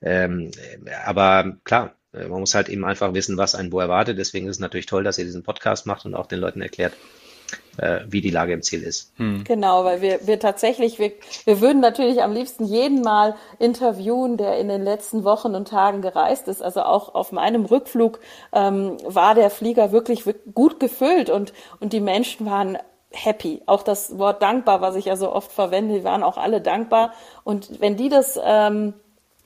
Ähm, 0.00 0.50
äh, 0.84 0.92
aber 1.04 1.56
klar, 1.64 1.94
äh, 2.12 2.28
man 2.28 2.40
muss 2.40 2.54
halt 2.54 2.68
eben 2.68 2.84
einfach 2.84 3.14
wissen, 3.14 3.36
was 3.36 3.54
einen 3.54 3.72
wo 3.72 3.80
erwartet. 3.80 4.18
Deswegen 4.18 4.46
ist 4.46 4.56
es 4.56 4.60
natürlich 4.60 4.86
toll, 4.86 5.04
dass 5.04 5.18
ihr 5.18 5.24
diesen 5.24 5.42
Podcast 5.42 5.86
macht 5.86 6.04
und 6.04 6.14
auch 6.14 6.26
den 6.26 6.40
Leuten 6.40 6.60
erklärt, 6.62 6.94
äh, 7.78 8.00
wie 8.08 8.20
die 8.20 8.30
Lage 8.30 8.52
im 8.52 8.62
Ziel 8.62 8.82
ist. 8.82 9.12
Hm. 9.16 9.44
Genau, 9.44 9.84
weil 9.84 10.00
wir, 10.00 10.26
wir 10.26 10.38
tatsächlich, 10.38 10.98
wir, 10.98 11.12
wir 11.44 11.60
würden 11.60 11.80
natürlich 11.80 12.22
am 12.22 12.32
liebsten 12.32 12.64
jeden 12.64 13.02
mal 13.02 13.36
interviewen, 13.58 14.36
der 14.36 14.58
in 14.58 14.68
den 14.68 14.82
letzten 14.82 15.24
Wochen 15.24 15.54
und 15.54 15.68
Tagen 15.68 16.02
gereist 16.02 16.48
ist. 16.48 16.62
Also 16.62 16.82
auch 16.82 17.14
auf 17.14 17.32
meinem 17.32 17.64
Rückflug 17.64 18.20
ähm, 18.52 18.96
war 19.04 19.34
der 19.34 19.50
Flieger 19.50 19.92
wirklich 19.92 20.24
gut 20.54 20.80
gefüllt 20.80 21.30
und, 21.30 21.52
und 21.80 21.92
die 21.92 22.00
Menschen 22.00 22.46
waren 22.46 22.78
happy. 23.12 23.62
Auch 23.66 23.82
das 23.82 24.18
Wort 24.18 24.42
dankbar, 24.42 24.80
was 24.80 24.96
ich 24.96 25.06
ja 25.06 25.16
so 25.16 25.32
oft 25.32 25.52
verwende, 25.52 25.94
die 25.94 26.04
waren 26.04 26.22
auch 26.22 26.36
alle 26.36 26.60
dankbar. 26.60 27.12
Und 27.44 27.80
wenn 27.80 27.96
die 27.96 28.08
das 28.08 28.38
ähm, 28.42 28.94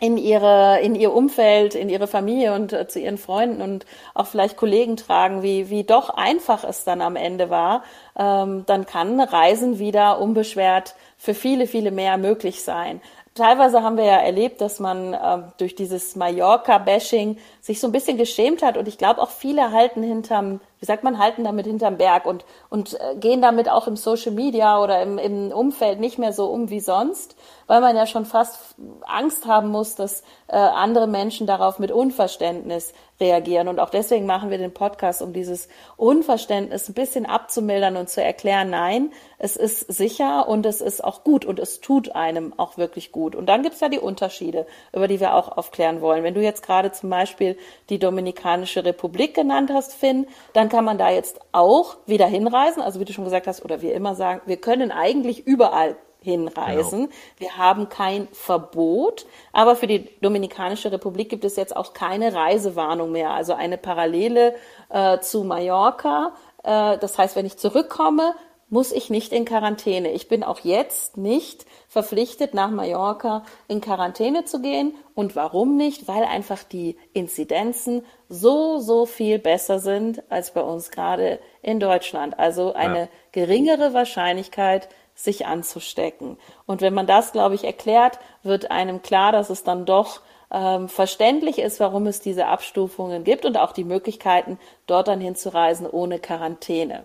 in 0.01 0.17
ihre 0.17 0.81
in 0.81 0.95
ihr 0.95 1.13
Umfeld, 1.13 1.75
in 1.75 1.89
ihre 1.89 2.07
Familie 2.07 2.55
und 2.55 2.73
äh, 2.73 2.89
zu 2.89 2.99
ihren 2.99 3.19
Freunden 3.19 3.63
und 3.63 3.87
auch 4.15 4.27
vielleicht 4.27 4.57
Kollegen 4.57 4.97
tragen, 4.97 5.43
wie 5.43 5.71
wie 5.71 5.85
doch 5.85 6.11
einfach 6.11 6.65
es 6.65 6.85
dann 6.85 7.03
am 7.03 7.17
Ende 7.17 7.51
war, 7.51 7.85
ähm, 8.19 8.65
dann 8.67 8.87
kann 8.87 9.21
Reisen 9.21 9.79
wieder 9.79 10.19
unbeschwert 10.19 10.97
für 11.17 11.35
viele 11.35 11.67
viele 11.67 11.91
mehr 11.91 12.17
möglich 12.17 12.63
sein. 12.63 13.01
Teilweise 13.35 13.83
haben 13.83 13.97
wir 13.97 14.05
ja 14.05 14.17
erlebt, 14.17 14.61
dass 14.61 14.81
man 14.81 15.15
äh, 15.15 15.39
durch 15.59 15.77
dieses 15.77 16.17
Mallorca-Bashing 16.17 17.39
sich 17.61 17.81
so 17.81 17.87
ein 17.87 17.93
bisschen 17.93 18.17
geschämt 18.17 18.63
hat 18.63 18.77
und 18.77 18.89
ich 18.89 18.99
glaube 18.99 19.21
auch 19.21 19.31
viele 19.31 19.73
halten 19.73 20.03
hinterm 20.03 20.61
wie 20.81 20.87
sagt 20.87 21.05
man, 21.05 21.19
halten 21.19 21.45
damit 21.45 21.67
hinterm 21.67 21.99
Berg 21.99 22.25
und, 22.25 22.47
und 22.71 22.99
äh, 22.99 23.15
gehen 23.17 23.43
damit 23.43 23.69
auch 23.69 23.87
im 23.87 23.97
Social 23.97 24.33
Media 24.33 24.83
oder 24.83 25.03
im, 25.03 25.19
im 25.19 25.53
Umfeld 25.53 26.01
nicht 26.01 26.19
mehr 26.19 26.33
so 26.33 26.47
um 26.47 26.71
wie 26.71 26.81
sonst, 26.81 27.37
weil 27.67 27.83
man 27.83 27.95
ja 27.97 28.07
schon 28.07 28.25
fast 28.25 28.77
Angst 29.03 29.47
haben 29.47 29.69
muss, 29.69 29.95
dass 29.95 30.23
äh, 30.49 30.57
andere 30.57 31.07
Menschen 31.07 31.47
darauf 31.47 31.79
mit 31.79 31.93
Unverständnis 31.93 32.95
reagieren. 33.21 33.69
Und 33.69 33.79
auch 33.79 33.91
deswegen 33.91 34.25
machen 34.25 34.49
wir 34.49 34.57
den 34.57 34.73
Podcast, 34.73 35.21
um 35.21 35.35
dieses 35.35 35.69
Unverständnis 35.99 36.89
ein 36.89 36.95
bisschen 36.95 37.27
abzumildern 37.27 37.99
und 37.99 38.09
zu 38.09 38.25
erklären, 38.25 38.71
nein, 38.71 39.13
es 39.39 39.57
ist 39.57 39.81
sicher 39.93 40.49
und 40.49 40.65
es 40.65 40.81
ist 40.81 41.05
auch 41.05 41.25
gut 41.25 41.45
und 41.45 41.59
es 41.59 41.83
tut 41.83 42.15
einem 42.17 42.55
auch 42.59 42.79
wirklich 42.79 43.13
gut. 43.13 43.37
Und 43.37 43.47
dann 43.47 43.63
gibt's 43.63 43.81
ja 43.81 43.91
die 43.91 43.99
Unterschiede, 43.99 44.67
über 44.95 45.09
die 45.09 45.21
wir 45.21 45.35
auch 45.35 45.59
aufklären 45.59 46.01
wollen. 46.01 46.25
Wenn 46.25 46.35
du 46.35 46.41
jetzt 46.41 46.63
gerade 46.63 46.91
zum 46.93 47.11
Beispiel 47.11 47.50
die 47.89 47.99
Dominikanische 47.99 48.85
Republik 48.85 49.35
genannt 49.35 49.71
hast, 49.73 49.95
Finn, 49.95 50.27
dann 50.53 50.69
kann 50.69 50.85
man 50.85 50.99
da 50.99 51.11
jetzt 51.11 51.41
auch 51.53 51.97
wieder 52.07 52.27
hinreisen. 52.27 52.83
Also 52.83 53.01
wie 53.01 53.05
du 53.05 53.13
schon 53.13 53.25
gesagt 53.25 53.47
hast, 53.47 53.65
oder 53.65 53.83
wir 53.83 53.95
immer 53.95 54.15
sagen, 54.15 54.41
wir 54.47 54.57
können 54.57 54.91
eigentlich 54.93 55.47
überall 55.47 55.97
hinreisen. 56.23 57.07
Genau. 57.07 57.15
Wir 57.39 57.57
haben 57.57 57.89
kein 57.89 58.29
Verbot, 58.33 59.27
aber 59.53 59.75
für 59.75 59.87
die 59.87 60.09
Dominikanische 60.21 60.93
Republik 60.93 61.31
gibt 61.31 61.45
es 61.45 61.57
jetzt 61.57 61.75
auch 61.75 61.95
keine 61.95 62.35
Reisewarnung 62.35 63.11
mehr. 63.11 63.31
Also 63.31 63.55
eine 63.55 63.79
Parallele 63.79 64.55
äh, 64.91 65.19
zu 65.21 65.45
Mallorca 65.45 66.35
Äh, 66.63 66.99
das 66.99 67.17
heißt, 67.19 67.37
wenn 67.37 67.47
ich 67.47 67.57
zurückkomme, 67.57 68.35
muss 68.71 68.93
ich 68.93 69.11
nicht 69.11 69.33
in 69.33 69.45
Quarantäne. 69.45 70.13
Ich 70.13 70.29
bin 70.29 70.45
auch 70.45 70.61
jetzt 70.61 71.17
nicht 71.17 71.67
verpflichtet, 71.89 72.55
nach 72.55 72.71
Mallorca 72.71 73.45
in 73.69 73.81
Quarantäne 73.81 74.45
zu 74.45 74.63
gehen. 74.63 74.95
Und 75.15 75.37
warum 75.37 75.77
nicht? 75.77 76.07
Weil 76.09 76.25
einfach 76.25 76.63
die 76.63 76.97
Inzidenzen 77.13 78.05
so, 78.29 78.79
so 78.79 79.07
viel 79.07 79.41
besser 79.41 79.81
sind 79.81 80.23
als 80.31 80.53
bei 80.53 80.63
uns 80.63 80.91
gerade 80.91 81.41
in 81.63 81.81
Deutschland. 81.81 82.39
Also 82.39 82.73
eine 82.73 83.01
ja. 83.01 83.09
geringere 83.33 83.93
Wahrscheinlichkeit, 83.93 84.89
sich 85.15 85.47
anzustecken. 85.47 86.39
Und 86.65 86.81
wenn 86.81 86.95
man 86.95 87.07
das, 87.07 87.33
glaube 87.33 87.55
ich, 87.55 87.65
erklärt, 87.65 88.19
wird 88.43 88.71
einem 88.71 89.03
klar, 89.03 89.33
dass 89.33 89.51
es 89.51 89.65
dann 89.65 89.85
doch 89.85 90.21
ähm, 90.53 90.89
verständlich 90.89 91.59
ist, 91.59 91.81
warum 91.81 92.07
es 92.07 92.21
diese 92.21 92.47
Abstufungen 92.47 93.25
gibt 93.25 93.45
und 93.45 93.57
auch 93.57 93.73
die 93.73 93.85
Möglichkeiten, 93.85 94.59
dort 94.87 95.09
dann 95.09 95.21
hinzureisen 95.21 95.87
ohne 95.87 96.19
Quarantäne. 96.19 97.05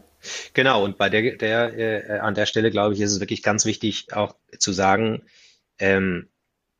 Genau, 0.54 0.84
und 0.84 0.98
bei 0.98 1.10
der, 1.10 1.36
der 1.36 1.78
äh, 1.78 2.20
an 2.20 2.34
der 2.34 2.48
Stelle, 2.48 2.72
glaube 2.72 2.96
ich, 2.96 3.02
ist 3.02 3.12
es 3.12 3.20
wirklich 3.20 3.44
ganz 3.44 3.66
wichtig, 3.66 4.08
auch 4.12 4.36
zu 4.58 4.72
sagen, 4.72 5.22
ähm, 5.78 6.30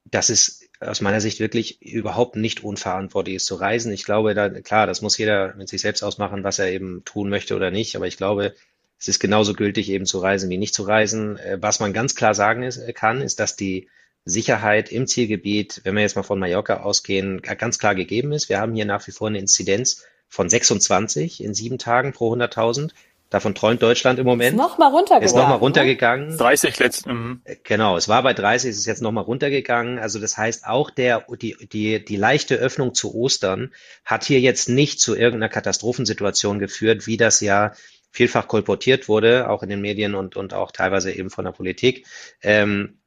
dass 0.06 0.30
es 0.30 0.68
aus 0.80 1.02
meiner 1.02 1.22
Sicht 1.22 1.40
wirklich 1.40 1.82
überhaupt 1.82 2.36
nicht 2.36 2.64
unverantwortlich 2.64 3.36
ist 3.36 3.46
zu 3.46 3.56
reisen. 3.56 3.92
Ich 3.94 4.04
glaube, 4.04 4.34
da, 4.34 4.50
klar, 4.50 4.88
das 4.88 5.02
muss 5.02 5.18
jeder 5.18 5.56
mit 5.56 5.70
sich 5.70 5.82
selbst 5.82 6.04
ausmachen, 6.04 6.44
was 6.44 6.60
er 6.60 6.72
eben 6.72 7.04
tun 7.06 7.30
möchte 7.30 7.56
oder 7.56 7.72
nicht, 7.72 7.96
aber 7.96 8.08
ich 8.08 8.18
glaube, 8.18 8.54
es 9.00 9.08
ist 9.08 9.20
genauso 9.20 9.54
gültig, 9.54 9.90
eben 9.90 10.06
zu 10.06 10.20
reisen 10.20 10.50
wie 10.50 10.58
nicht 10.58 10.74
zu 10.74 10.84
reisen. 10.84 11.38
Äh, 11.38 11.58
was 11.62 11.80
man 11.80 11.94
ganz 11.94 12.16
klar 12.16 12.34
sagen 12.34 12.64
ist, 12.64 12.82
kann, 12.96 13.22
ist, 13.22 13.40
dass 13.40 13.56
die 13.56 13.90
Sicherheit 14.26 14.92
im 14.92 15.06
Zielgebiet, 15.06 15.82
wenn 15.84 15.96
wir 15.96 16.02
jetzt 16.02 16.16
mal 16.16 16.24
von 16.24 16.40
Mallorca 16.40 16.82
ausgehen, 16.82 17.42
ganz 17.42 17.78
klar 17.78 17.94
gegeben 17.94 18.32
ist. 18.32 18.50
Wir 18.50 18.60
haben 18.60 18.74
hier 18.74 18.86
nach 18.86 19.06
wie 19.08 19.12
vor 19.12 19.28
eine 19.28 19.38
Inzidenz 19.38 20.04
von 20.28 20.50
26 20.50 21.44
in 21.44 21.54
sieben 21.54 21.78
Tagen 21.78 22.12
pro 22.12 22.34
100.000. 22.34 22.92
Davon 23.30 23.54
träumt 23.54 23.82
Deutschland 23.82 24.18
im 24.18 24.26
Moment. 24.26 24.56
Ist 24.56 24.58
nochmal 24.58 24.92
runtergegangen. 24.92 25.26
Ist 25.26 25.36
nochmal 25.36 25.58
runtergegangen. 25.58 26.38
30 26.38 26.80
letzten. 26.80 27.12
Mhm. 27.12 27.42
Genau, 27.64 27.98
es 27.98 28.08
war 28.08 28.24
bei 28.24 28.34
30, 28.34 28.70
ist 28.70 28.78
es 28.78 28.86
jetzt 28.86 29.02
nochmal 29.02 29.24
runtergegangen. 29.24 30.00
Also 30.00 30.20
das 30.20 30.38
heißt, 30.38 30.66
auch 30.66 30.90
der, 30.90 31.26
die, 31.42 31.56
die, 31.72 32.04
die 32.04 32.16
leichte 32.16 32.56
Öffnung 32.56 32.94
zu 32.94 33.14
Ostern 33.14 33.74
hat 34.06 34.24
hier 34.24 34.40
jetzt 34.40 34.70
nicht 34.70 35.00
zu 35.00 35.16
irgendeiner 35.16 35.50
Katastrophensituation 35.50 36.60
geführt, 36.60 37.08
wie 37.08 37.18
das 37.18 37.42
ja 37.42 37.74
vielfach 38.12 38.48
kolportiert 38.48 39.10
wurde, 39.10 39.50
auch 39.50 39.64
in 39.64 39.70
den 39.70 39.82
Medien 39.82 40.16
und, 40.16 40.36
und 40.38 40.54
auch 40.54 40.72
teilweise 40.72 41.12
eben 41.12 41.30
von 41.30 41.46
der 41.46 41.52
Politik. 41.52 42.06
Ähm, 42.42 43.00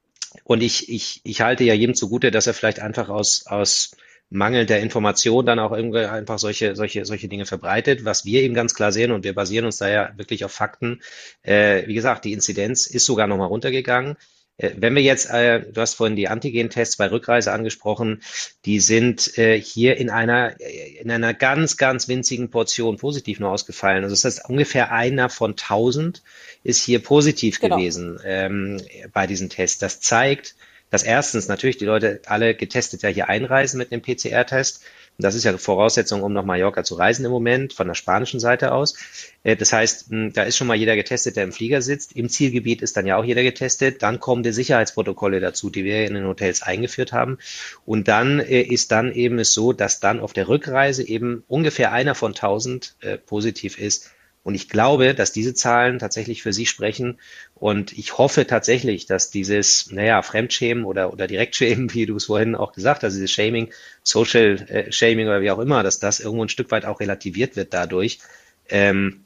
und 0.45 0.63
ich, 0.63 0.89
ich, 0.89 1.21
ich 1.25 1.41
halte 1.41 1.65
ja 1.65 1.75
jedem 1.75 1.95
zugute, 1.95 2.31
dass 2.31 2.47
er 2.47 2.55
vielleicht 2.55 2.81
einfach 2.81 3.09
aus, 3.09 3.47
aus 3.47 3.97
Mangel 4.31 4.67
der 4.67 4.81
Information 4.81 5.47
dann 5.47 5.59
auch 5.59 5.73
irgendwie 5.73 6.01
einfach 6.01 6.39
solche, 6.39 6.77
solche, 6.77 7.05
solche 7.05 7.29
Dinge 7.29 7.47
verbreitet. 7.47 8.05
Was 8.05 8.25
wir 8.25 8.43
eben 8.43 8.55
ganz 8.55 8.75
klar 8.75 8.93
sehen 8.93 9.13
und 9.13 9.25
wir 9.25 9.35
basieren 9.35 9.65
uns 9.65 9.79
da 9.79 9.89
ja 9.89 10.13
wirklich 10.17 10.45
auf 10.45 10.53
Fakten. 10.53 11.01
Äh, 11.43 11.87
wie 11.87 11.95
gesagt, 11.95 12.25
die 12.25 12.33
Inzidenz 12.33 12.87
ist 12.87 13.07
sogar 13.07 13.27
nochmal 13.27 13.49
runtergegangen. 13.49 14.17
Äh, 14.59 14.73
wenn 14.77 14.95
wir 14.95 15.03
jetzt, 15.03 15.31
äh, 15.31 15.63
du 15.73 15.81
hast 15.81 15.95
vorhin 15.95 16.17
die 16.17 16.29
Antigen-Tests 16.29 16.97
bei 16.97 17.11
Rückreise 17.11 17.53
angesprochen, 17.53 18.23
die 18.65 18.81
sind 18.81 19.39
äh, 19.39 19.59
hier 19.59 19.97
in 19.97 20.11
einer, 20.11 20.61
in 20.61 21.11
einer 21.11 21.33
ganz, 21.33 21.77
ganz 21.77 22.09
winzigen 22.09 22.51
Portion 22.51 22.99
positiv 22.99 23.41
nur 23.41 23.51
ausgefallen. 23.51 24.05
Also 24.05 24.15
das 24.15 24.25
heißt, 24.25 24.51
ungefähr 24.51 24.93
einer 24.93 25.31
von 25.31 25.53
1000 25.53 26.23
ist 26.65 26.83
hier 26.83 26.99
positiv 26.99 27.61
genau. 27.61 27.77
gewesen 27.77 28.21
ähm, 28.25 28.83
bei 29.13 29.27
diesen 29.27 29.49
Tests. 29.49 29.79
Das 29.79 30.01
zeigt, 30.01 30.57
dass 30.91 31.03
erstens 31.03 31.49
natürlich 31.49 31.79
die 31.79 31.85
Leute 31.85 32.21
alle 32.27 32.55
getestet 32.55 33.03
ja 33.03 33.09
hier 33.09 33.29
einreisen 33.29 33.79
mit 33.79 33.93
dem 33.93 34.03
PCR-Test. 34.03 34.83
Das 35.21 35.35
ist 35.35 35.43
ja 35.43 35.59
Voraussetzung, 35.59 36.23
um 36.23 36.33
nach 36.33 36.45
Mallorca 36.45 36.85
zu 36.85 36.95
reisen 36.95 37.25
im 37.25 37.33
Moment, 37.33 37.73
von 37.73 37.89
der 37.89 37.95
spanischen 37.95 38.39
Seite 38.39 38.71
aus. 38.71 38.95
Äh, 39.43 39.57
das 39.57 39.73
heißt, 39.73 40.11
hm, 40.11 40.33
da 40.33 40.45
ist 40.45 40.57
schon 40.57 40.69
mal 40.69 40.77
jeder 40.77 40.95
getestet, 40.95 41.35
der 41.35 41.43
im 41.43 41.51
Flieger 41.51 41.83
sitzt. 41.83 42.13
Im 42.15 42.29
Zielgebiet 42.29 42.83
ist 42.83 42.97
dann 42.97 43.05
ja 43.05 43.17
auch 43.17 43.25
jeder 43.25 43.43
getestet. 43.43 44.05
Dann 44.05 44.21
kommen 44.21 44.45
die 44.45 44.53
Sicherheitsprotokolle 44.53 45.41
dazu, 45.41 45.71
die 45.71 45.83
wir 45.83 46.07
in 46.07 46.15
den 46.15 46.27
Hotels 46.27 46.63
eingeführt 46.63 47.13
haben. 47.13 47.39
Und 47.85 48.07
dann 48.07 48.39
äh, 48.39 48.61
ist 48.61 48.93
dann 48.93 49.13
eben 49.13 49.41
es 49.41 49.53
so, 49.53 49.73
dass 49.73 49.99
dann 49.99 50.21
auf 50.21 50.35
der 50.35 50.47
Rückreise 50.47 51.03
eben 51.03 51.43
ungefähr 51.49 51.91
einer 51.91 52.15
von 52.15 52.31
1000 52.31 52.95
äh, 53.01 53.19
positiv 53.19 53.77
ist 53.77 54.13
und 54.49 54.55
ich 54.55 54.71
glaube, 54.71 55.15
dass 55.15 55.31
diese 55.31 55.53
Zahlen 55.53 55.99
tatsächlich 55.99 56.43
für 56.43 56.55
sie 56.55 56.65
sprechen. 56.65 57.19
Und 57.61 57.93
ich 57.97 58.19
hoffe 58.19 58.47
tatsächlich, 58.47 59.07
dass 59.07 59.31
dieses, 59.31 59.91
naja, 59.91 60.23
Fremdschämen 60.23 60.85
oder, 60.85 61.13
oder 61.13 61.27
Direktschämen, 61.27 61.93
wie 61.95 62.07
du 62.07 62.17
es 62.17 62.27
vorhin 62.27 62.55
auch 62.55 62.73
gesagt 62.73 63.03
hast, 63.03 63.15
dieses 63.15 63.31
Shaming, 63.31 63.71
Social 64.03 64.57
äh, 64.69 64.93
Shaming 64.93 65.27
oder 65.27 65.41
wie 65.41 65.51
auch 65.51 65.59
immer, 65.59 65.83
dass 65.83 65.99
das 65.99 66.21
irgendwo 66.21 66.45
ein 66.45 66.49
Stück 66.49 66.71
weit 66.71 66.85
auch 66.85 67.01
relativiert 67.01 67.57
wird 67.57 67.75
dadurch. 67.75 68.21
Ähm, 68.69 69.25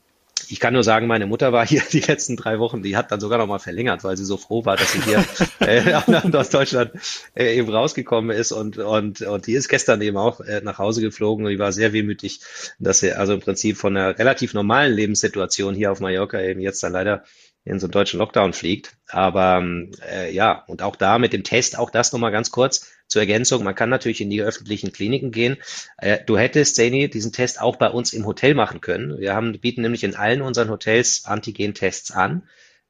ich 0.49 0.61
kann 0.61 0.75
nur 0.75 0.83
sagen, 0.83 1.07
meine 1.07 1.27
Mutter 1.27 1.53
war 1.53 1.67
hier 1.69 1.83
die 1.93 2.01
letzten 2.01 2.37
drei 2.37 2.59
Wochen, 2.59 2.83
die 2.83 2.97
hat 2.97 3.13
dann 3.13 3.21
sogar 3.21 3.39
noch 3.39 3.47
mal 3.47 3.59
verlängert, 3.59 4.05
weil 4.05 4.17
sie 4.17 4.25
so 4.25 4.37
froh 4.37 4.65
war, 4.65 4.77
dass 4.77 4.93
sie 4.93 5.03
hier 5.03 5.25
äh, 5.61 5.95
aus 6.37 6.51
Deutschland 6.51 6.93
äh, 7.35 7.57
eben 7.57 7.71
rausgekommen 7.71 8.37
ist 8.37 8.53
und, 8.53 8.79
und, 8.79 9.23
und 9.23 9.47
die 9.47 9.55
ist 9.55 9.69
gestern 9.69 10.01
eben 10.03 10.17
auch 10.17 10.41
äh, 10.41 10.61
nach 10.63 10.79
Hause 10.79 11.01
geflogen 11.01 11.45
und 11.45 11.51
die 11.51 11.59
war 11.59 11.73
sehr 11.73 11.93
wehmütig, 11.93 12.41
dass 12.79 13.01
sie 13.01 13.13
also 13.13 13.35
im 13.35 13.41
Prinzip 13.41 13.77
von 13.77 13.97
einer 13.97 14.19
relativ 14.19 14.55
normalen 14.55 14.93
Lebenssituation 14.93 15.75
hier 15.75 15.93
auf 15.93 16.01
Mallorca 16.01 16.41
eben 16.41 16.61
jetzt 16.61 16.83
dann 16.83 16.93
leider 16.93 17.25
in 17.65 17.79
so 17.79 17.87
einen 17.87 17.93
deutschen 17.93 18.19
Lockdown 18.19 18.53
fliegt. 18.53 18.97
Aber 19.09 19.65
äh, 20.11 20.33
ja, 20.33 20.65
und 20.67 20.83
auch 20.83 20.97
da 20.97 21.19
mit 21.19 21.33
dem 21.33 21.45
Test, 21.45 21.79
auch 21.79 21.91
das 21.91 22.13
nochmal 22.13 22.33
ganz 22.33 22.51
kurz 22.51 22.91
zur 23.07 23.23
Ergänzung. 23.23 23.63
Man 23.63 23.75
kann 23.75 23.91
natürlich 23.91 24.21
in 24.21 24.31
die 24.31 24.43
öffentlichen 24.43 24.93
Kliniken 24.93 25.31
gehen. 25.31 25.59
Äh, 25.99 26.19
du 26.25 26.39
hättest, 26.39 26.77
Zeni, 26.77 27.09
diesen 27.09 27.33
Test 27.33 27.61
auch 27.61 27.77
bei 27.77 27.89
uns 27.89 28.13
im 28.13 28.27
Hotel 28.27 28.55
machen 28.55 28.81
können. 28.81 29.19
Wir 29.19 29.35
haben, 29.35 29.53
bieten 29.61 29.83
nämlich 29.83 30.05
in 30.05 30.17
allen 30.17 30.43
unseren 30.43 30.71
Hotels 30.71 31.25
Antigen-Tests 31.25 32.11
an 32.11 32.43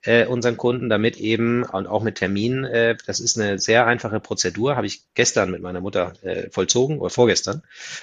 äh, 0.05 0.27
unseren 0.27 0.57
Kunden, 0.57 0.89
damit 0.89 1.17
eben 1.17 1.65
und 1.65 1.87
auch 1.87 2.03
mit 2.03 2.17
Terminen, 2.17 2.65
äh, 2.65 2.97
das 3.07 3.21
ist 3.21 3.39
eine 3.39 3.59
sehr 3.59 3.87
einfache 3.87 4.21
Prozedur, 4.21 4.77
habe 4.77 4.87
ich 4.87 5.03
gestern 5.15 5.51
mit 5.51 5.63
meiner 5.63 5.81
Mutter 5.81 6.15
äh, 6.23 6.51
vollzogen 6.51 6.99
oder 6.99 7.11
vorgestern. 7.11 7.63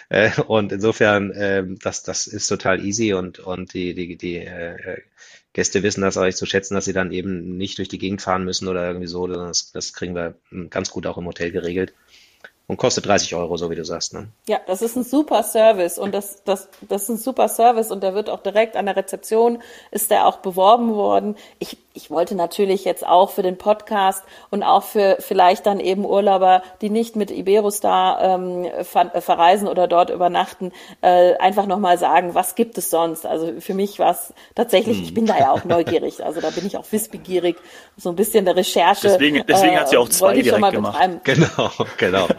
Äh, 0.09 0.31
und 0.47 0.71
insofern, 0.71 1.31
äh, 1.31 1.63
das, 1.81 2.03
das 2.03 2.27
ist 2.27 2.47
total 2.47 2.83
easy 2.85 3.13
und, 3.13 3.39
und 3.39 3.73
die, 3.73 3.93
die, 3.93 4.15
die 4.15 4.37
äh, 4.37 5.01
Gäste 5.59 5.83
wissen 5.83 6.03
das 6.03 6.15
auch 6.15 6.29
zu 6.29 6.45
schätzen, 6.45 6.75
dass 6.75 6.85
sie 6.85 6.93
dann 6.93 7.11
eben 7.11 7.57
nicht 7.57 7.77
durch 7.79 7.89
die 7.89 7.97
Gegend 7.97 8.21
fahren 8.21 8.45
müssen 8.45 8.69
oder 8.69 8.87
irgendwie 8.87 9.07
so. 9.07 9.27
Das, 9.27 9.73
das 9.73 9.91
kriegen 9.91 10.15
wir 10.15 10.35
ganz 10.69 10.89
gut 10.89 11.05
auch 11.05 11.17
im 11.17 11.25
Hotel 11.25 11.51
geregelt 11.51 11.93
und 12.69 12.77
kostet 12.77 13.07
30 13.07 13.35
Euro, 13.35 13.57
so 13.57 13.69
wie 13.69 13.75
du 13.75 13.83
sagst. 13.83 14.13
Ne? 14.13 14.29
Ja, 14.47 14.61
das 14.67 14.81
ist 14.81 14.95
ein 14.95 15.03
super 15.03 15.43
Service 15.43 15.97
und 15.97 16.13
das, 16.13 16.45
das, 16.45 16.69
das 16.87 17.03
ist 17.03 17.09
ein 17.09 17.17
super 17.17 17.49
Service 17.49 17.91
und 17.91 18.03
der 18.03 18.13
wird 18.13 18.29
auch 18.29 18.41
direkt 18.41 18.77
an 18.77 18.85
der 18.85 18.95
Rezeption, 18.95 19.61
ist 19.91 20.11
der 20.11 20.27
auch 20.27 20.37
beworben 20.37 20.93
worden. 20.93 21.35
Ich, 21.57 21.77
ich 21.93 22.11
wollte 22.11 22.35
natürlich 22.35 22.85
jetzt 22.85 23.05
auch 23.05 23.31
für 23.31 23.41
den 23.41 23.57
Podcast 23.57 24.23
und 24.51 24.61
auch 24.61 24.83
für 24.83 25.17
vielleicht 25.19 25.65
dann 25.65 25.79
eben 25.79 26.05
Urlauber, 26.05 26.61
die 26.81 26.89
nicht 26.89 27.15
mit 27.15 27.31
Iberostar 27.31 28.21
ähm, 28.21 28.67
ver 28.83 29.15
äh, 29.15 29.21
verreisen 29.21 29.67
oder 29.67 29.87
dort 29.87 30.11
übernachten, 30.11 30.71
äh, 31.01 31.35
einfach 31.37 31.65
nochmal 31.65 31.97
sagen, 31.97 32.35
was 32.35 32.53
gibt 32.53 32.77
es 32.77 32.91
sonst? 32.91 33.25
Also 33.25 33.59
für 33.59 33.73
mich 33.73 33.97
war 33.97 34.11
es 34.11 34.33
tatsächlich, 34.53 34.97
hm. 34.97 35.03
ich 35.03 35.13
bin 35.13 35.25
da 35.25 35.37
ja 35.37 35.51
auch 35.51 35.63
neugierig, 35.65 36.23
also 36.23 36.41
da 36.41 36.51
bin 36.51 36.65
ich 36.67 36.77
auch 36.77 36.85
wissbegierig, 36.91 37.57
so 37.97 38.09
ein 38.09 38.15
bisschen 38.15 38.45
der 38.45 38.55
Recherche. 38.55 39.07
Deswegen, 39.07 39.43
deswegen 39.47 39.73
äh, 39.73 39.77
hat 39.77 39.89
sie 39.89 39.97
auch 39.97 40.09
zwei 40.09 40.35
direkt 40.35 40.71
gemacht. 40.71 40.93
Betreiben. 40.93 41.21
Genau, 41.23 41.71
genau. 41.97 42.27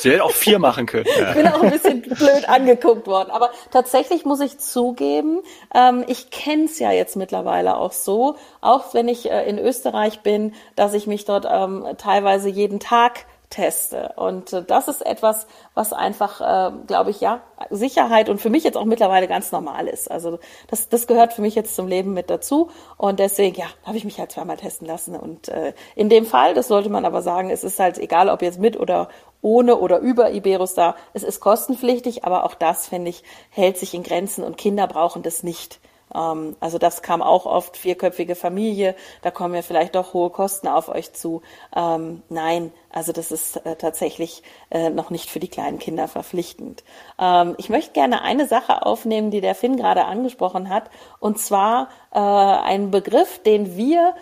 Sie 0.00 0.10
hätte 0.10 0.24
auch 0.24 0.30
vier 0.30 0.58
machen 0.58 0.86
können. 0.86 1.04
Ich 1.06 1.34
bin 1.34 1.46
auch 1.46 1.62
ein 1.62 1.70
bisschen 1.70 2.00
blöd 2.00 2.48
angeguckt 2.48 3.06
worden. 3.06 3.30
Aber 3.30 3.50
tatsächlich 3.70 4.24
muss 4.24 4.40
ich 4.40 4.58
zugeben, 4.58 5.40
ähm, 5.74 6.04
ich 6.06 6.30
kenne 6.30 6.64
es 6.64 6.78
ja 6.78 6.90
jetzt 6.90 7.16
mittlerweile 7.16 7.76
auch 7.76 7.92
so, 7.92 8.36
auch 8.62 8.89
wenn 8.94 9.08
ich 9.08 9.30
äh, 9.30 9.48
in 9.48 9.58
Österreich 9.58 10.20
bin, 10.20 10.54
dass 10.76 10.94
ich 10.94 11.06
mich 11.06 11.24
dort 11.24 11.46
ähm, 11.50 11.86
teilweise 11.98 12.48
jeden 12.48 12.80
Tag 12.80 13.26
teste. 13.50 14.12
Und 14.16 14.52
äh, 14.52 14.62
das 14.64 14.88
ist 14.88 15.04
etwas, 15.04 15.46
was 15.74 15.92
einfach, 15.92 16.40
äh, 16.40 16.72
glaube 16.86 17.10
ich, 17.10 17.20
ja, 17.20 17.42
Sicherheit 17.68 18.28
und 18.28 18.40
für 18.40 18.48
mich 18.48 18.64
jetzt 18.64 18.76
auch 18.76 18.84
mittlerweile 18.84 19.28
ganz 19.28 19.52
normal 19.52 19.88
ist. 19.88 20.10
Also 20.10 20.38
das, 20.68 20.88
das 20.88 21.06
gehört 21.06 21.32
für 21.32 21.42
mich 21.42 21.56
jetzt 21.56 21.74
zum 21.74 21.88
Leben 21.88 22.14
mit 22.14 22.30
dazu. 22.30 22.70
Und 22.96 23.18
deswegen, 23.18 23.56
ja, 23.56 23.66
habe 23.84 23.96
ich 23.96 24.04
mich 24.04 24.18
halt 24.18 24.32
zweimal 24.32 24.56
testen 24.56 24.86
lassen. 24.86 25.16
Und 25.16 25.48
äh, 25.48 25.74
in 25.96 26.08
dem 26.08 26.24
Fall, 26.24 26.54
das 26.54 26.68
sollte 26.68 26.88
man 26.88 27.04
aber 27.04 27.22
sagen, 27.22 27.50
es 27.50 27.64
ist 27.64 27.78
halt 27.80 27.98
egal, 27.98 28.28
ob 28.28 28.40
jetzt 28.40 28.60
mit 28.60 28.78
oder 28.78 29.08
ohne 29.42 29.76
oder 29.76 29.98
über 29.98 30.30
Iberostar. 30.30 30.94
Es 31.12 31.24
ist 31.24 31.40
kostenpflichtig, 31.40 32.24
aber 32.24 32.44
auch 32.44 32.54
das, 32.54 32.86
finde 32.86 33.10
ich, 33.10 33.24
hält 33.50 33.78
sich 33.78 33.94
in 33.94 34.04
Grenzen 34.04 34.44
und 34.44 34.58
Kinder 34.58 34.86
brauchen 34.86 35.22
das 35.22 35.42
nicht. 35.42 35.80
Ähm, 36.14 36.56
also 36.60 36.78
das 36.78 37.02
kam 37.02 37.22
auch 37.22 37.46
oft, 37.46 37.76
vierköpfige 37.76 38.34
Familie, 38.34 38.94
da 39.22 39.30
kommen 39.30 39.54
ja 39.54 39.62
vielleicht 39.62 39.94
doch 39.94 40.14
hohe 40.14 40.30
Kosten 40.30 40.68
auf 40.68 40.88
euch 40.88 41.12
zu. 41.12 41.42
Ähm, 41.74 42.22
nein, 42.28 42.72
also 42.90 43.12
das 43.12 43.32
ist 43.32 43.64
äh, 43.64 43.76
tatsächlich 43.76 44.42
äh, 44.70 44.90
noch 44.90 45.10
nicht 45.10 45.30
für 45.30 45.40
die 45.40 45.48
kleinen 45.48 45.78
Kinder 45.78 46.08
verpflichtend. 46.08 46.84
Ähm, 47.18 47.54
ich 47.58 47.68
möchte 47.68 47.92
gerne 47.92 48.22
eine 48.22 48.46
Sache 48.46 48.84
aufnehmen, 48.84 49.30
die 49.30 49.40
der 49.40 49.54
Finn 49.54 49.76
gerade 49.76 50.04
angesprochen 50.04 50.68
hat, 50.68 50.90
und 51.18 51.38
zwar 51.38 51.88
äh, 52.12 52.18
einen 52.18 52.90
Begriff, 52.90 53.42
den 53.42 53.76
wir 53.76 54.14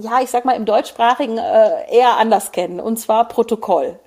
ja, 0.00 0.20
ich 0.22 0.30
sag 0.30 0.44
mal, 0.44 0.52
im 0.52 0.64
deutschsprachigen 0.64 1.38
eher 1.38 2.18
anders 2.18 2.52
kennen, 2.52 2.78
und 2.78 2.98
zwar 2.98 3.26
Protokoll. 3.26 3.98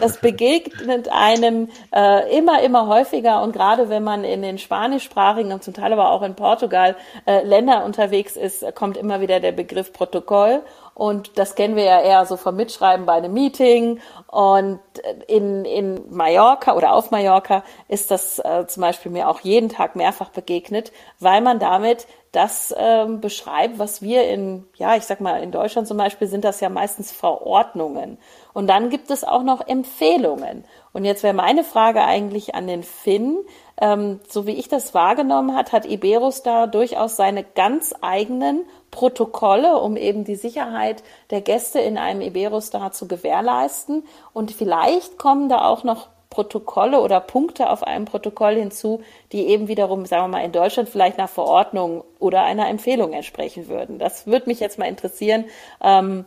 Das 0.00 0.18
begegnet 0.18 1.08
einem 1.10 1.68
äh, 1.94 2.36
immer, 2.36 2.62
immer 2.62 2.86
häufiger. 2.86 3.42
Und 3.42 3.52
gerade 3.52 3.88
wenn 3.88 4.02
man 4.02 4.24
in 4.24 4.42
den 4.42 4.58
spanischsprachigen 4.58 5.52
und 5.52 5.62
zum 5.62 5.74
Teil 5.74 5.92
aber 5.92 6.10
auch 6.10 6.22
in 6.22 6.34
Portugal 6.34 6.96
äh, 7.26 7.44
Länder 7.44 7.84
unterwegs 7.84 8.36
ist, 8.36 8.64
kommt 8.74 8.96
immer 8.96 9.20
wieder 9.20 9.40
der 9.40 9.52
Begriff 9.52 9.92
Protokoll 9.92 10.62
und 10.94 11.38
das 11.38 11.54
kennen 11.54 11.76
wir 11.76 11.84
ja 11.84 12.00
eher 12.00 12.26
so 12.26 12.36
vom 12.36 12.56
Mitschreiben 12.56 13.06
bei 13.06 13.14
einem 13.14 13.32
Meeting. 13.32 14.00
Und 14.26 14.80
in, 15.28 15.64
in 15.64 16.00
Mallorca 16.10 16.74
oder 16.74 16.92
auf 16.92 17.10
Mallorca 17.10 17.64
ist 17.88 18.10
das 18.10 18.38
äh, 18.38 18.66
zum 18.66 18.82
Beispiel 18.82 19.10
mir 19.10 19.28
auch 19.28 19.40
jeden 19.40 19.68
Tag 19.70 19.96
mehrfach 19.96 20.28
begegnet, 20.28 20.92
weil 21.18 21.40
man 21.40 21.58
damit 21.58 22.06
das 22.32 22.72
ähm, 22.76 23.20
beschreibt, 23.20 23.78
was 23.78 24.02
wir 24.02 24.28
in, 24.28 24.66
ja, 24.76 24.94
ich 24.94 25.04
sag 25.04 25.20
mal, 25.20 25.42
in 25.42 25.50
Deutschland 25.50 25.88
zum 25.88 25.96
Beispiel 25.96 26.28
sind 26.28 26.44
das 26.44 26.60
ja 26.60 26.68
meistens 26.68 27.10
Verordnungen. 27.10 28.18
Und 28.52 28.68
dann 28.68 28.90
gibt 28.90 29.10
es 29.10 29.24
auch 29.24 29.42
noch 29.42 29.66
Empfehlungen. 29.66 30.64
Und 30.92 31.04
jetzt 31.04 31.22
wäre 31.22 31.34
meine 31.34 31.64
Frage 31.64 32.04
eigentlich 32.04 32.54
an 32.54 32.66
den 32.66 32.82
Finn. 32.82 33.38
Ähm, 33.80 34.20
so 34.28 34.46
wie 34.46 34.52
ich 34.52 34.68
das 34.68 34.94
wahrgenommen 34.94 35.56
hat, 35.56 35.72
hat 35.72 35.86
Iberus 35.86 36.42
da 36.42 36.66
durchaus 36.66 37.16
seine 37.16 37.44
ganz 37.44 37.94
eigenen 38.02 38.64
Protokolle, 38.90 39.78
um 39.78 39.96
eben 39.96 40.24
die 40.24 40.36
Sicherheit 40.36 41.02
der 41.30 41.40
Gäste 41.40 41.80
in 41.80 41.96
einem 41.96 42.20
Iberostar 42.20 42.92
zu 42.92 43.08
gewährleisten. 43.08 44.04
Und 44.32 44.50
vielleicht 44.52 45.18
kommen 45.18 45.48
da 45.48 45.64
auch 45.64 45.84
noch 45.84 46.08
Protokolle 46.30 47.00
oder 47.00 47.20
Punkte 47.20 47.70
auf 47.70 47.82
einem 47.82 48.04
Protokoll 48.04 48.54
hinzu, 48.54 49.02
die 49.32 49.48
eben 49.48 49.66
wiederum, 49.66 50.06
sagen 50.06 50.24
wir 50.24 50.38
mal, 50.38 50.44
in 50.44 50.52
Deutschland 50.52 50.88
vielleicht 50.88 51.18
nach 51.18 51.28
Verordnung 51.28 52.04
oder 52.20 52.44
einer 52.44 52.68
Empfehlung 52.68 53.12
entsprechen 53.12 53.68
würden. 53.68 53.98
Das 53.98 54.26
würde 54.28 54.48
mich 54.48 54.60
jetzt 54.60 54.78
mal 54.78 54.86
interessieren. 54.86 55.46
Ähm, 55.82 56.24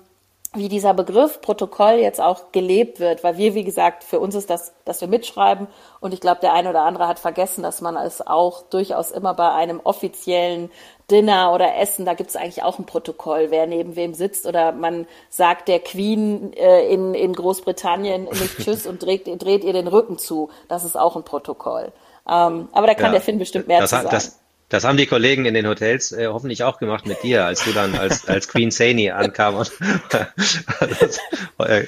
wie 0.56 0.70
dieser 0.70 0.94
Begriff 0.94 1.42
Protokoll 1.42 1.94
jetzt 1.96 2.22
auch 2.22 2.52
gelebt 2.52 3.00
wird, 3.00 3.24
weil 3.24 3.38
wir, 3.38 3.56
wie 3.56 3.64
gesagt, 3.64 4.04
für 4.04 4.20
uns 4.20 4.36
ist 4.36 4.50
das, 4.50 4.74
dass 4.86 5.02
wir 5.02 5.08
mitschreiben 5.08 5.68
und 6.00 6.14
ich 6.14 6.20
glaube, 6.20 6.42
der 6.42 6.54
eine 6.54 6.70
oder 6.70 6.84
andere 6.84 7.08
hat 7.08 7.18
vergessen, 7.18 7.64
dass 7.64 7.82
man 7.82 7.98
es 7.98 8.26
auch 8.26 8.62
durchaus 8.64 9.12
immer 9.12 9.34
bei 9.34 9.52
einem 9.52 9.82
offiziellen 9.84 10.70
Dinner 11.10 11.54
oder 11.54 11.76
Essen, 11.76 12.06
da 12.06 12.14
gibt 12.14 12.30
es 12.30 12.36
eigentlich 12.36 12.64
auch 12.64 12.78
ein 12.78 12.86
Protokoll, 12.86 13.48
wer 13.50 13.66
neben 13.66 13.96
wem 13.96 14.14
sitzt 14.14 14.46
oder 14.46 14.72
man 14.72 15.08
sagt 15.30 15.68
der 15.68 15.80
Queen 15.80 16.54
äh, 16.54 16.88
in, 16.88 17.14
in 17.16 17.34
Großbritannien 17.34 18.26
nicht 18.26 18.58
Tschüss 18.64 18.86
und 18.86 19.02
dreht, 19.02 19.26
dreht 19.42 19.64
ihr 19.64 19.74
den 19.74 19.88
Rücken 19.88 20.18
zu. 20.18 20.50
Das 20.68 20.86
ist 20.86 20.96
auch 20.96 21.16
ein 21.16 21.24
Protokoll. 21.24 21.92
Ähm, 22.30 22.70
aber 22.72 22.88
da 22.88 22.94
kann 22.94 23.08
ja, 23.08 23.12
der 23.14 23.22
Finn 23.22 23.40
bestimmt 23.40 23.68
mehr 23.68 23.82
das, 23.82 23.90
zu 23.90 23.96
sagen. 23.98 24.10
Das, 24.12 24.40
das 24.74 24.86
haben 24.86 24.98
die 24.98 25.06
Kollegen 25.06 25.46
in 25.46 25.54
den 25.54 25.68
Hotels 25.68 26.12
äh, 26.14 26.26
hoffentlich 26.26 26.64
auch 26.64 26.80
gemacht 26.80 27.06
mit 27.06 27.22
dir, 27.22 27.46
als 27.46 27.64
du 27.64 27.74
dann 27.74 27.94
als, 27.94 28.28
als 28.28 28.48
Queen 28.48 28.72
Saini 28.72 29.12
ankam. 29.12 29.58
Und, 29.58 29.72
das, 30.10 31.20
äh, 31.60 31.86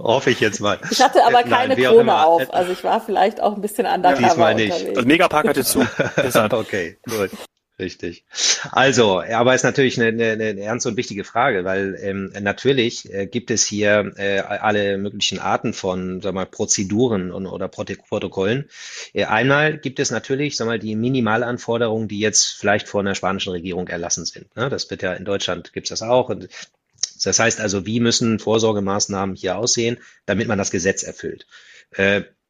hoffe 0.00 0.30
ich 0.30 0.40
jetzt 0.40 0.58
mal. 0.58 0.80
Ich 0.90 1.00
hatte 1.00 1.24
aber 1.24 1.44
keine 1.44 1.76
Nein, 1.76 1.84
Krone 1.84 2.26
auf, 2.26 2.52
also 2.52 2.72
ich 2.72 2.82
war 2.82 3.00
vielleicht 3.00 3.40
auch 3.40 3.54
ein 3.54 3.60
bisschen 3.60 3.86
undercover 3.86 4.20
Diesmal 4.20 4.54
nicht. 4.56 4.72
unterwegs. 4.72 4.96
Das 4.96 5.04
Megapark 5.04 5.46
hatte 5.46 5.62
zu. 5.62 5.80
okay, 6.50 6.98
gut. 7.08 7.30
Richtig. 7.76 8.24
Also, 8.70 9.20
aber 9.20 9.52
ist 9.52 9.64
natürlich 9.64 10.00
eine, 10.00 10.08
eine, 10.08 10.44
eine 10.44 10.60
ernste 10.60 10.90
und 10.90 10.96
wichtige 10.96 11.24
Frage, 11.24 11.64
weil 11.64 11.98
ähm, 12.00 12.32
natürlich 12.40 13.12
äh, 13.12 13.26
gibt 13.26 13.50
es 13.50 13.66
hier 13.66 14.12
äh, 14.16 14.38
alle 14.38 14.96
möglichen 14.96 15.40
Arten 15.40 15.72
von 15.72 16.20
sag 16.20 16.34
mal, 16.34 16.46
Prozeduren 16.46 17.32
und, 17.32 17.48
oder 17.48 17.66
Protokollen. 17.66 18.68
Äh, 19.12 19.24
einmal 19.24 19.76
gibt 19.76 19.98
es 19.98 20.12
natürlich 20.12 20.56
sag 20.56 20.66
mal, 20.66 20.78
die 20.78 20.94
Minimalanforderungen, 20.94 22.06
die 22.06 22.20
jetzt 22.20 22.46
vielleicht 22.46 22.86
von 22.86 23.06
der 23.06 23.16
spanischen 23.16 23.50
Regierung 23.50 23.88
erlassen 23.88 24.24
sind. 24.24 24.54
Ne? 24.54 24.68
Das 24.68 24.88
wird 24.88 25.02
ja 25.02 25.12
in 25.12 25.24
Deutschland 25.24 25.72
gibt 25.72 25.86
es 25.86 25.98
das 25.98 26.08
auch. 26.08 26.28
Und 26.28 26.48
das 27.24 27.38
heißt 27.40 27.60
also, 27.60 27.86
wie 27.86 27.98
müssen 27.98 28.38
Vorsorgemaßnahmen 28.38 29.34
hier 29.34 29.58
aussehen, 29.58 29.98
damit 30.26 30.46
man 30.46 30.58
das 30.58 30.70
Gesetz 30.70 31.02
erfüllt? 31.02 31.48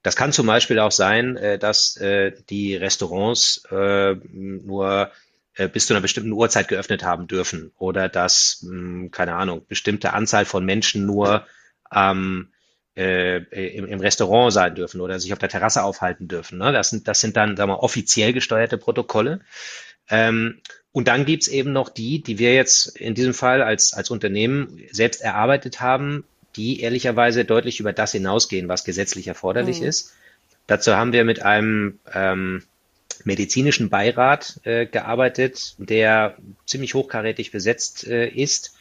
Das 0.04 0.14
kann 0.14 0.32
zum 0.32 0.46
Beispiel 0.46 0.78
auch 0.78 0.92
sein, 0.92 1.36
äh, 1.36 1.58
dass 1.58 1.96
äh, 1.96 2.32
die 2.48 2.76
Restaurants 2.76 3.64
äh, 3.70 4.14
nur 4.14 5.10
bis 5.72 5.86
zu 5.86 5.94
einer 5.94 6.00
bestimmten 6.00 6.32
Uhrzeit 6.32 6.66
geöffnet 6.66 7.04
haben 7.04 7.28
dürfen 7.28 7.70
oder 7.78 8.08
dass, 8.08 8.66
hm, 8.68 9.12
keine 9.12 9.36
Ahnung, 9.36 9.64
bestimmte 9.68 10.12
Anzahl 10.12 10.46
von 10.46 10.64
Menschen 10.64 11.06
nur 11.06 11.46
ähm, 11.94 12.48
äh, 12.96 13.38
im, 13.76 13.86
im, 13.86 14.00
Restaurant 14.00 14.52
sein 14.52 14.74
dürfen 14.74 15.00
oder 15.00 15.18
sich 15.20 15.32
auf 15.32 15.38
der 15.38 15.48
Terrasse 15.48 15.82
aufhalten 15.82 16.28
dürfen. 16.28 16.58
Ne? 16.58 16.72
Das, 16.72 16.90
sind, 16.90 17.08
das 17.08 17.20
sind 17.20 17.36
dann 17.36 17.56
sagen 17.56 17.70
wir, 17.70 17.82
offiziell 17.82 18.32
gesteuerte 18.32 18.78
Protokolle. 18.78 19.40
Ähm, 20.08 20.60
und 20.92 21.08
dann 21.08 21.24
gibt's 21.24 21.48
eben 21.48 21.72
noch 21.72 21.88
die, 21.88 22.22
die 22.22 22.38
wir 22.38 22.54
jetzt 22.54 22.96
in 22.96 23.14
diesem 23.14 23.34
Fall 23.34 23.62
als, 23.62 23.94
als 23.94 24.10
Unternehmen 24.10 24.80
selbst 24.92 25.22
erarbeitet 25.22 25.80
haben, 25.80 26.24
die 26.56 26.80
ehrlicherweise 26.80 27.44
deutlich 27.44 27.80
über 27.80 27.92
das 27.92 28.12
hinausgehen, 28.12 28.68
was 28.68 28.84
gesetzlich 28.84 29.26
erforderlich 29.26 29.80
mhm. 29.80 29.86
ist. 29.86 30.12
Dazu 30.66 30.94
haben 30.94 31.12
wir 31.12 31.24
mit 31.24 31.42
einem 31.42 31.98
ähm, 32.12 32.62
medizinischen 33.24 33.90
Beirat 33.90 34.60
äh, 34.64 34.86
gearbeitet, 34.86 35.74
der 35.78 36.36
ziemlich 36.66 36.94
hochkarätig 36.94 37.50
besetzt 37.50 38.06
äh, 38.06 38.28
ist. 38.28 38.73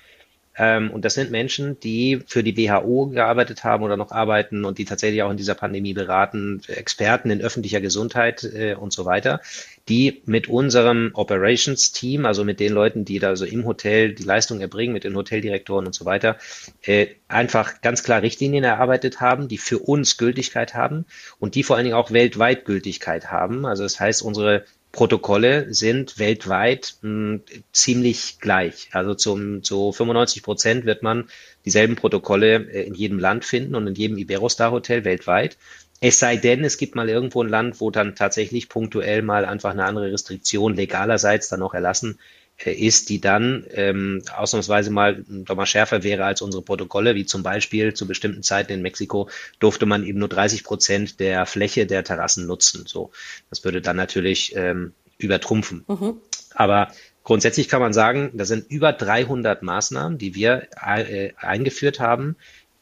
Ähm, 0.57 0.91
und 0.91 1.03
das 1.03 1.15
sind 1.15 1.31
Menschen, 1.31 1.79
die 1.79 2.21
für 2.27 2.43
die 2.43 2.55
WHO 2.55 3.07
gearbeitet 3.07 3.63
haben 3.63 3.83
oder 3.83 3.97
noch 3.97 4.11
arbeiten 4.11 4.65
und 4.65 4.77
die 4.77 4.85
tatsächlich 4.85 5.23
auch 5.23 5.31
in 5.31 5.37
dieser 5.37 5.55
Pandemie 5.55 5.93
beraten, 5.93 6.61
Experten 6.67 7.31
in 7.31 7.41
öffentlicher 7.41 7.81
Gesundheit 7.81 8.43
äh, 8.43 8.75
und 8.75 8.93
so 8.93 9.05
weiter, 9.05 9.41
die 9.89 10.21
mit 10.25 10.47
unserem 10.47 11.11
Operations-Team, 11.13 12.25
also 12.25 12.43
mit 12.43 12.59
den 12.59 12.71
Leuten, 12.71 13.03
die 13.03 13.19
da 13.19 13.35
so 13.35 13.45
im 13.45 13.65
Hotel 13.65 14.13
die 14.13 14.23
Leistung 14.23 14.61
erbringen, 14.61 14.93
mit 14.93 15.03
den 15.03 15.15
Hoteldirektoren 15.15 15.87
und 15.87 15.95
so 15.95 16.05
weiter, 16.05 16.37
äh, 16.83 17.07
einfach 17.27 17.81
ganz 17.81 18.03
klar 18.03 18.21
Richtlinien 18.21 18.63
erarbeitet 18.63 19.21
haben, 19.21 19.47
die 19.47 19.57
für 19.57 19.79
uns 19.79 20.17
Gültigkeit 20.17 20.75
haben 20.75 21.05
und 21.39 21.55
die 21.55 21.63
vor 21.63 21.75
allen 21.75 21.85
Dingen 21.85 21.97
auch 21.97 22.11
weltweit 22.11 22.65
Gültigkeit 22.65 23.31
haben. 23.31 23.65
Also 23.65 23.83
das 23.83 23.99
heißt, 23.99 24.21
unsere 24.21 24.65
Protokolle 24.93 25.73
sind 25.73 26.19
weltweit 26.19 26.97
mh, 27.01 27.09
hm, 27.09 27.41
ziemlich 27.73 28.37
gleich. 28.39 28.89
Also 28.91 29.15
zum, 29.15 29.63
zu 29.63 29.91
95 29.91 30.43
Prozent 30.43 30.85
wird 30.85 31.01
man 31.01 31.29
dieselben 31.65 31.95
Protokolle 31.95 32.71
äh, 32.71 32.83
in 32.83 32.93
jedem 32.93 33.17
Land 33.19 33.43
finden 33.43 33.75
und 33.75 33.87
in 33.87 33.95
jedem 33.95 34.17
Iberostar-Hotel 34.17 35.03
weltweit. 35.03 35.57
Es 35.99 36.19
sei 36.19 36.37
denn, 36.37 36.63
es 36.63 36.77
gibt 36.77 36.95
mal 36.95 37.09
irgendwo 37.09 37.41
ein 37.41 37.49
Land, 37.49 37.81
wo 37.81 37.89
dann 37.89 38.15
tatsächlich 38.15 38.69
punktuell 38.69 39.23
mal 39.23 39.45
einfach 39.45 39.71
eine 39.71 39.85
andere 39.85 40.11
Restriktion 40.11 40.75
legalerseits 40.75 41.49
dann 41.49 41.61
noch 41.61 41.73
erlassen 41.73 42.19
ist, 42.65 43.09
die 43.09 43.19
dann 43.19 43.65
ähm, 43.71 44.21
ausnahmsweise 44.35 44.91
mal 44.91 45.23
doch 45.27 45.55
mal 45.55 45.65
schärfer 45.65 46.03
wäre 46.03 46.25
als 46.25 46.41
unsere 46.41 46.63
Protokolle, 46.63 47.15
wie 47.15 47.25
zum 47.25 47.43
Beispiel 47.43 47.93
zu 47.93 48.07
bestimmten 48.07 48.43
Zeiten 48.43 48.71
in 48.71 48.81
Mexiko 48.81 49.29
durfte 49.59 49.85
man 49.85 50.05
eben 50.05 50.19
nur 50.19 50.29
30 50.29 50.63
Prozent 50.63 51.19
der 51.19 51.45
Fläche 51.45 51.85
der 51.85 52.03
Terrassen 52.03 52.45
nutzen. 52.45 52.85
So, 52.87 53.11
das 53.49 53.63
würde 53.63 53.81
dann 53.81 53.97
natürlich 53.97 54.55
ähm, 54.55 54.93
übertrumpfen. 55.17 55.83
Mhm. 55.87 56.21
Aber 56.53 56.91
grundsätzlich 57.23 57.67
kann 57.67 57.81
man 57.81 57.93
sagen, 57.93 58.31
da 58.33 58.45
sind 58.45 58.69
über 58.69 58.93
300 58.93 59.63
Maßnahmen, 59.63 60.17
die 60.17 60.35
wir 60.35 60.67
äh, 60.81 61.31
eingeführt 61.37 61.99
haben. 61.99 62.35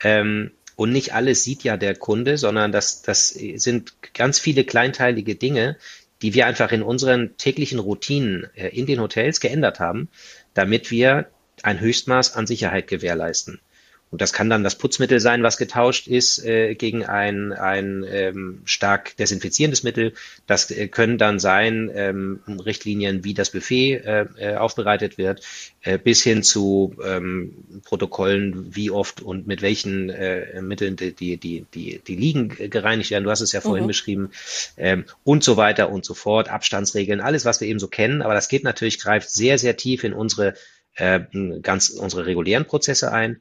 Ähm, 0.03 0.51
und 0.75 0.91
nicht 0.91 1.13
alles 1.13 1.43
sieht 1.43 1.63
ja 1.63 1.77
der 1.77 1.95
Kunde, 1.95 2.37
sondern 2.37 2.71
das, 2.71 3.03
das 3.03 3.29
sind 3.29 3.93
ganz 4.13 4.39
viele 4.39 4.63
kleinteilige 4.63 5.35
Dinge, 5.35 5.77
die 6.21 6.33
wir 6.33 6.45
einfach 6.45 6.71
in 6.71 6.83
unseren 6.83 7.35
täglichen 7.37 7.79
Routinen 7.79 8.47
äh, 8.55 8.69
in 8.69 8.85
den 8.85 8.99
Hotels 8.99 9.39
geändert 9.39 9.79
haben, 9.79 10.09
damit 10.53 10.91
wir 10.91 11.27
ein 11.63 11.79
Höchstmaß 11.79 12.35
an 12.35 12.47
Sicherheit 12.47 12.87
gewährleisten. 12.87 13.59
Und 14.11 14.19
das 14.19 14.33
kann 14.33 14.49
dann 14.49 14.65
das 14.65 14.75
Putzmittel 14.75 15.21
sein, 15.21 15.41
was 15.41 15.55
getauscht 15.55 16.07
ist 16.07 16.43
äh, 16.43 16.75
gegen 16.75 17.05
ein, 17.05 17.53
ein 17.53 18.05
ähm, 18.07 18.61
stark 18.65 19.15
desinfizierendes 19.15 19.83
Mittel. 19.83 20.13
Das 20.47 20.69
äh, 20.69 20.89
können 20.89 21.17
dann 21.17 21.39
sein 21.39 21.89
ähm, 21.93 22.41
Richtlinien, 22.45 23.23
wie 23.23 23.33
das 23.33 23.51
Buffet 23.51 23.93
äh, 23.93 24.25
äh, 24.35 24.55
aufbereitet 24.57 25.17
wird, 25.17 25.41
äh, 25.81 25.97
bis 25.97 26.21
hin 26.23 26.43
zu 26.43 26.93
ähm, 27.01 27.53
Protokollen, 27.85 28.75
wie 28.75 28.91
oft 28.91 29.21
und 29.21 29.47
mit 29.47 29.61
welchen 29.61 30.09
äh, 30.09 30.61
Mitteln 30.61 30.97
die, 30.97 31.13
die, 31.13 31.37
die, 31.37 31.65
die, 31.73 32.01
die 32.05 32.15
Liegen 32.17 32.49
gereinigt 32.49 33.11
werden. 33.11 33.23
Du 33.23 33.31
hast 33.31 33.39
es 33.39 33.53
ja 33.53 33.61
vorhin 33.61 33.85
mhm. 33.85 33.89
beschrieben. 33.89 34.31
Ähm, 34.75 35.05
und 35.23 35.41
so 35.41 35.55
weiter 35.55 35.89
und 35.89 36.03
so 36.03 36.15
fort. 36.15 36.49
Abstandsregeln, 36.49 37.21
alles, 37.21 37.45
was 37.45 37.61
wir 37.61 37.69
eben 37.69 37.79
so 37.79 37.87
kennen. 37.87 38.21
Aber 38.21 38.33
das 38.33 38.49
geht 38.49 38.65
natürlich, 38.65 38.99
greift 38.99 39.29
sehr, 39.29 39.57
sehr 39.57 39.77
tief 39.77 40.03
in 40.03 40.11
unsere 40.11 40.55
äh, 40.95 41.21
ganz 41.61 41.89
unsere 41.89 42.25
regulären 42.25 42.65
Prozesse 42.65 43.13
ein. 43.13 43.39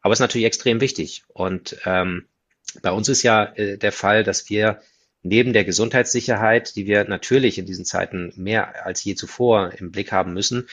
Aber 0.00 0.12
es 0.12 0.18
ist 0.18 0.22
natürlich 0.22 0.46
extrem 0.46 0.80
wichtig. 0.80 1.24
Und 1.28 1.76
ähm, 1.84 2.26
bei 2.82 2.90
uns 2.90 3.08
ist 3.08 3.22
ja 3.22 3.44
äh, 3.54 3.78
der 3.78 3.92
Fall, 3.92 4.24
dass 4.24 4.48
wir 4.50 4.80
neben 5.22 5.52
der 5.52 5.64
Gesundheitssicherheit, 5.64 6.76
die 6.76 6.86
wir 6.86 7.04
natürlich 7.04 7.58
in 7.58 7.66
diesen 7.66 7.84
Zeiten 7.84 8.32
mehr 8.36 8.86
als 8.86 9.02
je 9.04 9.14
zuvor 9.14 9.72
im 9.72 9.90
Blick 9.90 10.12
haben 10.12 10.32
müssen, 10.32 10.68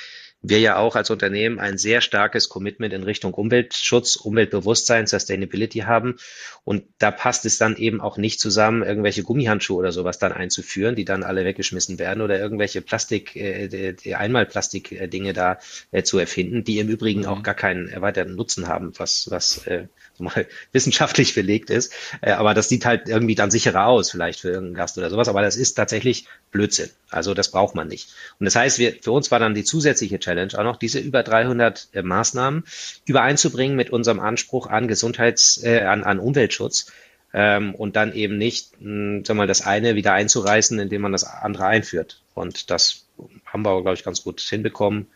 wir 0.50 0.60
ja 0.60 0.78
auch 0.78 0.96
als 0.96 1.10
Unternehmen 1.10 1.60
ein 1.60 1.78
sehr 1.78 2.02
starkes 2.02 2.50
Commitment 2.50 2.94
in 2.94 3.04
Richtung 3.04 3.34
Umweltschutz, 3.34 4.16
Umweltbewusstsein, 4.16 5.08
Sustainability 5.08 5.80
haben. 5.80 6.18
Und 6.64 6.84
da 6.98 7.12
passt 7.12 7.46
es 7.46 7.58
dann 7.58 7.76
eben 7.78 8.02
auch 8.02 8.18
nicht 8.18 8.40
zusammen, 8.40 8.84
irgendwelche 8.84 9.24
Gummihandschuhe 9.24 9.78
oder 9.78 9.92
sowas 9.92 10.20
dann 10.20 10.32
einzuführen, 10.32 10.96
die 10.96 11.06
dann 11.06 11.24
alle 11.24 11.46
weggeschmissen 11.46 12.00
werden 12.00 12.22
oder 12.22 12.40
irgendwelche 12.40 12.82
Plastik, 12.82 13.36
äh, 13.36 13.96
Einmalplastik-Dinge 14.14 15.34
da 15.34 15.60
äh, 15.92 16.04
zu 16.04 16.18
erfinden, 16.18 16.64
die 16.64 16.80
im 16.80 16.90
Übrigen 16.90 17.22
mhm. 17.22 17.28
auch 17.28 17.44
gar 17.44 17.56
keinen 17.56 17.88
erweiterten 17.88 18.36
Nutzen 18.36 18.68
haben, 18.68 18.94
was, 18.98 19.30
was 19.30 19.66
äh, 19.68 19.88
mal 20.18 20.48
wissenschaftlich 20.72 21.36
belegt 21.36 21.70
ist. 21.70 21.94
Äh, 22.22 22.32
aber 22.32 22.54
das 22.54 22.70
sieht 22.70 22.86
halt 22.86 23.10
irgendwie 23.10 23.36
dann 23.36 23.52
sicherer 23.52 23.88
aus, 23.88 24.12
vielleicht 24.12 24.40
für 24.40 24.50
irgendeinen 24.50 24.76
Gast 24.76 24.98
oder 24.98 25.10
sowas. 25.10 25.28
Aber 25.28 25.42
das 25.42 25.56
ist 25.56 25.74
tatsächlich 25.74 26.28
Blödsinn. 26.52 26.90
Also 27.16 27.34
das 27.34 27.52
braucht 27.52 27.76
man 27.76 27.88
nicht. 27.88 28.10
Und 28.40 28.46
das 28.46 28.56
heißt, 28.56 28.80
wir, 28.80 28.94
für 29.02 29.12
uns 29.12 29.32
war 29.32 29.40
dann 29.40 29.56
die 29.56 29.64
zusätzliche 29.64 30.20
Challenge 30.20 30.52
auch 30.58 30.64
noch, 30.64 30.78
diese 30.78 31.00
über 31.00 31.24
300 31.24 31.90
äh, 31.94 32.02
Maßnahmen 32.02 32.64
übereinzubringen 33.06 33.76
mit 33.76 33.90
unserem 33.90 34.20
Anspruch 34.20 34.68
an 34.68 34.88
Gesundheits, 34.88 35.64
äh, 35.64 35.82
an, 35.82 36.04
an 36.04 36.20
Umweltschutz. 36.20 36.92
Ähm, 37.34 37.76
und 37.76 37.96
dann 37.96 38.14
eben 38.14 38.38
nicht, 38.38 38.80
mh, 38.80 38.86
hm, 38.86 39.26
sag 39.26 39.36
mal, 39.36 39.48
das 39.48 39.66
eine 39.66 39.96
wieder 39.96 40.14
einzureißen, 40.14 40.80
indem 40.80 41.02
man 41.02 41.12
das 41.12 41.24
andere 41.24 41.66
einführt. 41.66 42.22
Und 42.34 42.70
das 42.70 43.06
haben 43.46 43.64
wir, 43.64 43.82
glaube 43.82 43.96
ich, 43.96 44.04
ganz 44.04 44.24
gut 44.24 44.40
hinbekommen. 44.42 45.08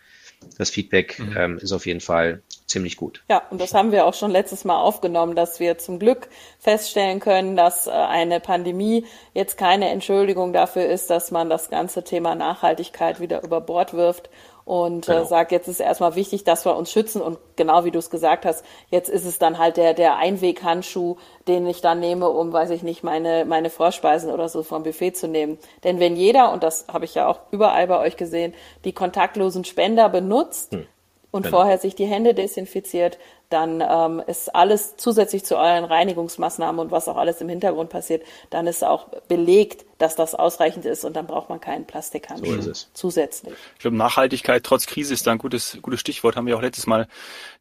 Das 0.58 0.69
Feedback 0.69 1.19
mhm. 1.19 1.38
ähm, 1.38 1.58
ist 1.58 1.71
auf 1.71 1.86
jeden 1.86 2.02
Fall 2.02 2.41
ziemlich 2.65 2.97
gut. 2.97 3.23
Ja, 3.30 3.41
und 3.49 3.60
das 3.60 3.73
haben 3.73 3.91
wir 3.91 4.06
auch 4.06 4.13
schon 4.13 4.32
letztes 4.32 4.63
Mal 4.63 4.80
aufgenommen, 4.80 5.36
dass 5.36 5.60
wir 5.60 5.78
zum 5.78 5.99
Glück 5.99 6.30
feststellen 6.60 7.19
können, 7.19 7.56
dass 7.56 7.88
äh, 7.88 7.91
eine 7.91 8.39
Pandemie 8.39 9.06
jetzt 9.34 9.58
keine 9.58 9.89
Entschuldigung 9.89 10.54
dafür 10.54 10.86
ist, 10.86 11.10
dass 11.10 11.32
man 11.32 11.49
das 11.49 11.69
ganze 11.69 12.04
Thema 12.04 12.36
Nachhaltigkeit 12.36 13.19
wieder 13.19 13.43
über 13.43 13.62
Bord 13.62 13.93
wirft 13.93 14.30
und 14.70 15.10
äh, 15.10 15.14
genau. 15.14 15.24
äh, 15.24 15.26
sagt, 15.26 15.52
jetzt 15.52 15.68
ist 15.68 15.80
erstmal 15.80 16.14
wichtig, 16.14 16.44
dass 16.44 16.64
wir 16.64 16.76
uns 16.76 16.92
schützen 16.92 17.24
und 17.24 17.40
genau 17.56 17.86
wie 17.86 17.92
du 17.92 17.98
es 17.98 18.12
gesagt 18.12 18.46
hast, 18.46 18.64
jetzt 18.92 19.10
ist 19.10 19.26
es 19.26 19.40
dann 19.40 19.58
halt 19.58 19.78
der, 19.78 19.96
der 19.96 20.18
Einweghandschuh, 20.18 21.16
den 21.48 21.66
ich 21.66 21.82
dann 21.82 22.00
nehme, 22.00 22.30
um, 22.30 22.54
weiß 22.54 22.70
ich 22.70 22.84
nicht, 22.84 23.02
meine, 23.02 23.46
meine 23.46 23.72
Vorspeisen 23.72 24.30
oder 24.30 24.48
so 24.48 24.62
vom 24.62 24.84
Buffet 24.84 25.14
zu 25.14 25.28
nehmen. 25.28 25.58
Denn 25.84 26.00
wenn 26.00 26.16
jeder, 26.16 26.54
und 26.54 26.62
das 26.62 26.86
habe 26.88 27.06
ich 27.06 27.16
ja 27.16 27.28
auch 27.28 27.40
überall 27.50 27.88
bei 27.88 27.98
euch 27.98 28.16
gesehen, 28.16 28.54
die 28.86 28.94
kontaktlosen 28.94 29.66
Spender 29.66 30.08
benutzt, 30.08 30.74
hm 30.74 30.86
und 31.32 31.44
genau. 31.44 31.58
vorher 31.58 31.78
sich 31.78 31.94
die 31.94 32.08
Hände 32.08 32.34
desinfiziert, 32.34 33.20
dann 33.50 33.84
ähm, 33.88 34.20
ist 34.26 34.56
alles 34.56 34.98
zusätzlich 34.98 35.46
zu 35.46 35.58
euren 35.58 35.86
Reinigungsmaßnahmen 35.86 36.80
und 36.80 36.92
was 36.92 37.08
auch 37.08 37.18
alles 37.18 37.40
im 37.42 37.50
Hintergrund 37.50 37.92
passiert, 37.92 38.24
dann 38.50 38.66
ist 38.66 38.84
auch 38.84 39.10
belegt, 39.28 39.86
dass 40.00 40.16
das 40.16 40.34
ausreichend 40.34 40.86
ist 40.86 41.04
und 41.04 41.16
dann 41.16 41.28
braucht 41.28 41.50
man 41.50 41.60
keinen 41.60 41.86
Plastikhandschuh 41.86 42.62
so 42.62 42.72
zusätzlich. 42.94 43.54
Ich 43.76 43.82
glaube, 43.82 43.98
Nachhaltigkeit 43.98 44.64
trotz 44.64 44.86
Krise 44.86 45.14
ist 45.14 45.28
da 45.28 45.32
ein 45.32 45.38
gutes, 45.38 45.78
gutes 45.82 46.00
Stichwort, 46.00 46.38
haben 46.38 46.48
wir 46.48 46.58
auch 46.58 46.62
letztes 46.62 46.88
Mal 46.88 47.08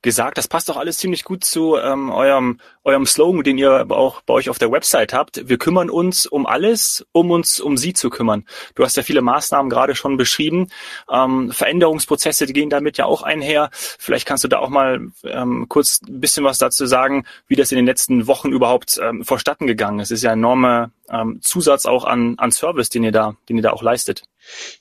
gesagt. 0.03 0.38
Das 0.38 0.46
passt 0.46 0.68
doch 0.68 0.77
alles 0.77 0.98
ziemlich 0.98 1.24
gut 1.24 1.44
zu 1.44 1.77
ähm, 1.77 2.11
eurem, 2.11 2.61
eurem 2.85 3.07
Slogan, 3.07 3.42
den 3.42 3.59
ihr 3.59 3.90
auch 3.90 4.22
bei 4.22 4.35
euch 4.35 4.51
auf 4.51 4.59
der 4.59 4.70
Website 4.70 5.12
habt. 5.12 5.48
Wir 5.48 5.59
kümmern 5.59 5.90
uns 5.90 6.27
um 6.27 6.46
alles, 6.46 7.05
um 7.11 7.33
uns 7.33 7.59
um 7.59 7.77
sie 7.77 7.92
zu 7.92 8.09
kümmern. 8.09 8.44
Du 8.77 8.85
hast 8.85 8.96
ja 8.96 9.03
viele 9.03 9.20
Maßnahmen 9.20 9.68
gerade 9.68 9.96
schon 9.96 10.16
beschrieben. 10.16 10.68
Ähm, 11.11 11.51
Veränderungsprozesse, 11.51 12.46
die 12.46 12.53
gehen 12.53 12.70
damit 12.70 12.98
ja 12.98 13.07
auch 13.07 13.22
einher. 13.22 13.70
Vielleicht 13.72 14.27
kannst 14.27 14.44
du 14.44 14.48
da 14.48 14.61
auch 14.61 14.68
mal 14.68 15.09
ähm, 15.24 15.66
kurz 15.68 16.01
ein 16.07 16.20
bisschen 16.20 16.44
was 16.44 16.59
dazu 16.59 16.87
sagen, 16.87 17.27
wie 17.48 17.57
das 17.57 17.72
in 17.72 17.77
den 17.77 17.87
letzten 17.87 18.29
Wochen 18.29 18.53
überhaupt 18.53 19.01
ähm, 19.03 19.24
vorstatten 19.24 19.66
gegangen 19.66 19.98
ist. 19.98 20.12
Es 20.12 20.18
ist 20.18 20.22
ja 20.22 20.33
enorme 20.33 20.92
ähm, 21.11 21.40
Zusatz 21.42 21.87
auch 21.87 22.05
an, 22.05 22.35
an 22.38 22.53
Service, 22.53 22.90
den 22.90 23.05
ihr 23.05 23.12
da, 23.12 23.37
den 23.49 23.57
ihr 23.57 23.62
da 23.62 23.71
auch 23.71 23.83
leistet. 23.83 24.23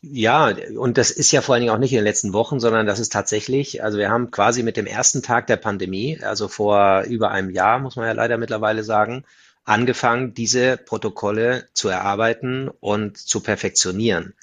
Ja, 0.02 0.54
und 0.78 0.98
das 0.98 1.12
ist 1.12 1.32
ja 1.32 1.42
vor 1.42 1.54
allen 1.54 1.62
Dingen 1.62 1.74
auch 1.74 1.80
nicht 1.80 1.92
in 1.92 1.98
den 1.98 2.06
letzten 2.06 2.34
Wochen, 2.34 2.60
sondern 2.60 2.86
das 2.86 3.00
ist 3.00 3.12
tatsächlich, 3.12 3.84
also 3.84 3.98
wir 3.98 4.10
haben 4.10 4.32
quasi 4.32 4.64
mit 4.64 4.78
dem 4.78 4.86
ersten 4.86 5.22
Tag 5.22 5.48
der 5.48 5.58
Pandemie, 5.58 6.20
also 6.22 6.48
vor 6.48 7.04
über 7.04 7.32
einem 7.32 7.50
Jahr, 7.50 7.80
muss 7.80 7.96
man 7.96 8.06
ja 8.06 8.14
leider 8.14 8.38
mittlerweile 8.38 8.84
sagen, 8.84 9.26
angefangen, 9.66 10.34
diese 10.34 10.78
Protokolle 10.78 11.68
zu 11.74 11.90
erarbeiten 11.90 12.70
und 12.80 13.18
zu 13.18 13.42
perfektionieren. 13.42 14.34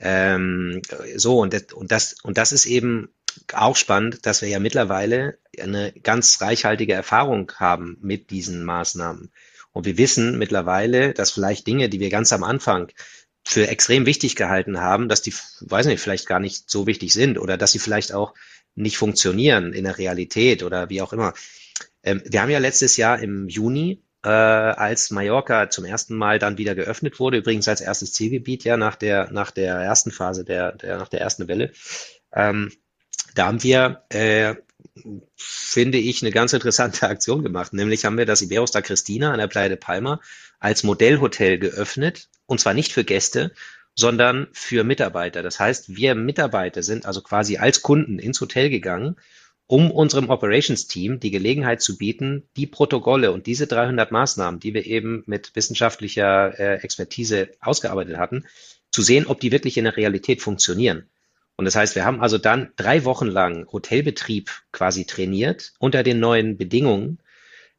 Ähm, 0.00 0.80
so, 1.16 1.38
und 1.38 1.52
das, 1.52 1.64
und, 1.74 1.92
das, 1.92 2.16
und 2.22 2.38
das 2.38 2.52
ist 2.52 2.64
eben 2.64 3.10
auch 3.52 3.76
spannend, 3.76 4.24
dass 4.24 4.40
wir 4.40 4.48
ja 4.48 4.58
mittlerweile 4.58 5.38
eine 5.60 5.92
ganz 5.92 6.40
reichhaltige 6.40 6.94
Erfahrung 6.94 7.52
haben 7.56 7.98
mit 8.00 8.30
diesen 8.30 8.64
Maßnahmen. 8.64 9.30
Und 9.72 9.86
wir 9.86 9.98
wissen 9.98 10.38
mittlerweile, 10.38 11.14
dass 11.14 11.30
vielleicht 11.30 11.66
Dinge, 11.66 11.88
die 11.88 12.00
wir 12.00 12.10
ganz 12.10 12.32
am 12.32 12.42
Anfang 12.42 12.90
für 13.44 13.68
extrem 13.68 14.06
wichtig 14.06 14.36
gehalten 14.36 14.80
haben, 14.80 15.08
dass 15.08 15.22
die, 15.22 15.34
weiß 15.60 15.86
nicht, 15.86 16.00
vielleicht 16.00 16.26
gar 16.26 16.40
nicht 16.40 16.68
so 16.70 16.86
wichtig 16.86 17.12
sind 17.12 17.38
oder 17.38 17.56
dass 17.56 17.72
sie 17.72 17.78
vielleicht 17.78 18.12
auch 18.12 18.34
nicht 18.74 18.96
funktionieren 18.96 19.72
in 19.72 19.84
der 19.84 19.98
Realität 19.98 20.62
oder 20.62 20.90
wie 20.90 21.02
auch 21.02 21.12
immer. 21.12 21.34
Ähm, 22.02 22.22
wir 22.24 22.42
haben 22.42 22.50
ja 22.50 22.58
letztes 22.58 22.96
Jahr 22.96 23.20
im 23.20 23.48
Juni, 23.48 24.02
äh, 24.22 24.28
als 24.28 25.10
Mallorca 25.10 25.70
zum 25.70 25.84
ersten 25.84 26.14
Mal 26.14 26.38
dann 26.38 26.58
wieder 26.58 26.74
geöffnet 26.74 27.18
wurde, 27.18 27.38
übrigens 27.38 27.68
als 27.68 27.80
erstes 27.80 28.12
Zielgebiet, 28.12 28.64
ja, 28.64 28.76
nach 28.76 28.96
der, 28.96 29.30
nach 29.32 29.50
der 29.50 29.76
ersten 29.76 30.10
Phase, 30.10 30.44
der, 30.44 30.72
der, 30.72 30.98
nach 30.98 31.08
der 31.08 31.20
ersten 31.20 31.48
Welle, 31.48 31.72
ähm, 32.32 32.70
da 33.34 33.46
haben 33.46 33.62
wir 33.62 34.04
äh, 34.10 34.56
finde 35.36 35.98
ich, 35.98 36.22
eine 36.22 36.30
ganz 36.30 36.52
interessante 36.52 37.08
Aktion 37.08 37.42
gemacht. 37.42 37.72
Nämlich 37.72 38.04
haben 38.04 38.18
wir 38.18 38.26
das 38.26 38.42
Iberos 38.42 38.70
da 38.70 38.80
Cristina 38.80 39.32
an 39.32 39.38
der 39.38 39.46
Playa 39.46 39.68
de 39.68 39.76
Palma 39.76 40.20
als 40.58 40.82
Modellhotel 40.82 41.58
geöffnet. 41.58 42.28
Und 42.46 42.60
zwar 42.60 42.74
nicht 42.74 42.92
für 42.92 43.04
Gäste, 43.04 43.52
sondern 43.94 44.48
für 44.52 44.84
Mitarbeiter. 44.84 45.42
Das 45.42 45.60
heißt, 45.60 45.96
wir 45.96 46.14
Mitarbeiter 46.14 46.82
sind 46.82 47.06
also 47.06 47.20
quasi 47.22 47.58
als 47.58 47.82
Kunden 47.82 48.18
ins 48.18 48.40
Hotel 48.40 48.70
gegangen, 48.70 49.16
um 49.66 49.90
unserem 49.90 50.30
Operations-Team 50.30 51.20
die 51.20 51.30
Gelegenheit 51.30 51.80
zu 51.80 51.96
bieten, 51.96 52.48
die 52.56 52.66
Protokolle 52.66 53.30
und 53.30 53.46
diese 53.46 53.68
300 53.68 54.10
Maßnahmen, 54.10 54.58
die 54.58 54.74
wir 54.74 54.84
eben 54.84 55.22
mit 55.26 55.54
wissenschaftlicher 55.54 56.58
äh, 56.58 56.74
Expertise 56.82 57.50
ausgearbeitet 57.60 58.16
hatten, 58.16 58.46
zu 58.90 59.02
sehen, 59.02 59.26
ob 59.26 59.38
die 59.38 59.52
wirklich 59.52 59.76
in 59.76 59.84
der 59.84 59.96
Realität 59.96 60.42
funktionieren. 60.42 61.08
Und 61.60 61.66
das 61.66 61.76
heißt, 61.76 61.94
wir 61.94 62.06
haben 62.06 62.22
also 62.22 62.38
dann 62.38 62.72
drei 62.76 63.04
Wochen 63.04 63.26
lang 63.26 63.70
Hotelbetrieb 63.70 64.48
quasi 64.72 65.04
trainiert 65.04 65.74
unter 65.78 66.02
den 66.02 66.18
neuen 66.18 66.56
Bedingungen, 66.56 67.18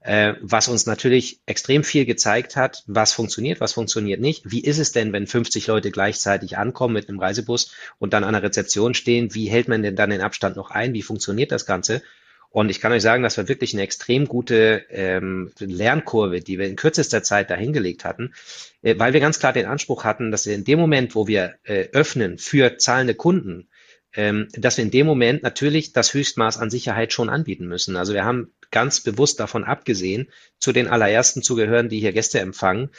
äh, 0.01 0.35
was 0.39 0.67
uns 0.67 0.85
natürlich 0.85 1.39
extrem 1.47 1.83
viel 1.83 2.05
gezeigt 2.05 2.55
hat, 2.55 2.83
was 2.85 3.11
funktioniert, 3.11 3.59
was 3.59 3.73
funktioniert 3.73 4.21
nicht. 4.21 4.51
Wie 4.51 4.63
ist 4.63 4.77
es 4.77 4.91
denn, 4.91 5.13
wenn 5.13 5.25
50 5.25 5.65
Leute 5.65 5.89
gleichzeitig 5.89 6.59
ankommen 6.59 6.93
mit 6.93 7.09
einem 7.09 7.17
Reisebus 7.17 7.73
und 7.97 8.13
dann 8.13 8.23
an 8.23 8.33
der 8.33 8.43
Rezeption 8.43 8.93
stehen? 8.93 9.33
Wie 9.33 9.49
hält 9.49 9.67
man 9.67 9.81
denn 9.81 9.95
dann 9.95 10.11
den 10.11 10.21
Abstand 10.21 10.57
noch 10.57 10.69
ein? 10.69 10.93
Wie 10.93 11.01
funktioniert 11.01 11.51
das 11.51 11.65
Ganze? 11.65 12.03
Und 12.51 12.69
ich 12.69 12.81
kann 12.81 12.91
euch 12.91 13.01
sagen, 13.01 13.23
das 13.23 13.37
war 13.39 13.47
wirklich 13.47 13.73
eine 13.73 13.81
extrem 13.81 14.27
gute 14.27 14.85
ähm, 14.89 15.51
Lernkurve, 15.57 16.41
die 16.41 16.59
wir 16.59 16.67
in 16.67 16.75
kürzester 16.75 17.23
Zeit 17.23 17.49
dahingelegt 17.49 18.05
hatten, 18.05 18.35
äh, 18.83 18.99
weil 18.99 19.13
wir 19.13 19.21
ganz 19.21 19.39
klar 19.39 19.53
den 19.53 19.65
Anspruch 19.65 20.03
hatten, 20.03 20.29
dass 20.29 20.45
in 20.45 20.65
dem 20.65 20.77
Moment, 20.77 21.15
wo 21.15 21.27
wir 21.27 21.55
äh, 21.63 21.87
öffnen 21.93 22.37
für 22.37 22.77
zahlende 22.77 23.15
Kunden, 23.15 23.69
ähm, 24.15 24.47
dass 24.54 24.78
wir 24.78 24.84
in 24.84 24.91
dem 24.91 25.06
Moment 25.06 25.43
natürlich 25.43 25.93
das 25.93 26.13
Höchstmaß 26.13 26.58
an 26.58 26.69
Sicherheit 26.69 27.13
schon 27.13 27.30
anbieten 27.30 27.67
müssen. 27.67 27.95
Also 27.95 28.13
wir 28.13 28.26
haben 28.26 28.52
ganz 28.71 29.02
bewusst 29.02 29.39
davon 29.39 29.63
abgesehen, 29.63 30.30
zu 30.60 30.71
den 30.71 30.88
allerersten 30.88 31.43
zu 31.43 31.56
gehören, 31.56 31.89
die 31.89 32.00
hier 32.00 32.13
Gäste 32.13 32.39
empfangen, 32.39 32.89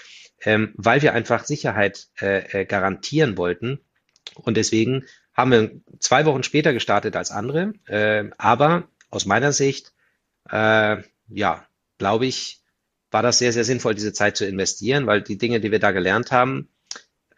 ähm, 0.44 0.72
weil 0.74 1.02
wir 1.02 1.12
einfach 1.12 1.44
Sicherheit 1.44 2.08
äh, 2.20 2.62
äh 2.62 2.64
garantieren 2.64 3.36
wollten. 3.36 3.80
Und 4.34 4.56
deswegen 4.56 5.04
haben 5.34 5.50
wir 5.50 5.70
zwei 5.98 6.24
Wochen 6.26 6.42
später 6.42 6.72
gestartet 6.72 7.16
als 7.16 7.30
andere, 7.30 7.72
äh, 7.86 8.24
aber 8.38 8.88
aus 9.10 9.26
meiner 9.26 9.52
Sicht, 9.52 9.92
äh, 10.50 11.02
ja, 11.28 11.66
glaube 11.98 12.26
ich, 12.26 12.60
war 13.10 13.22
das 13.22 13.38
sehr, 13.38 13.52
sehr 13.52 13.64
sinnvoll, 13.64 13.94
diese 13.94 14.12
Zeit 14.12 14.36
zu 14.36 14.46
investieren, 14.46 15.06
weil 15.06 15.22
die 15.22 15.38
Dinge, 15.38 15.60
die 15.60 15.70
wir 15.70 15.78
da 15.78 15.90
gelernt 15.90 16.32
haben, 16.32 16.68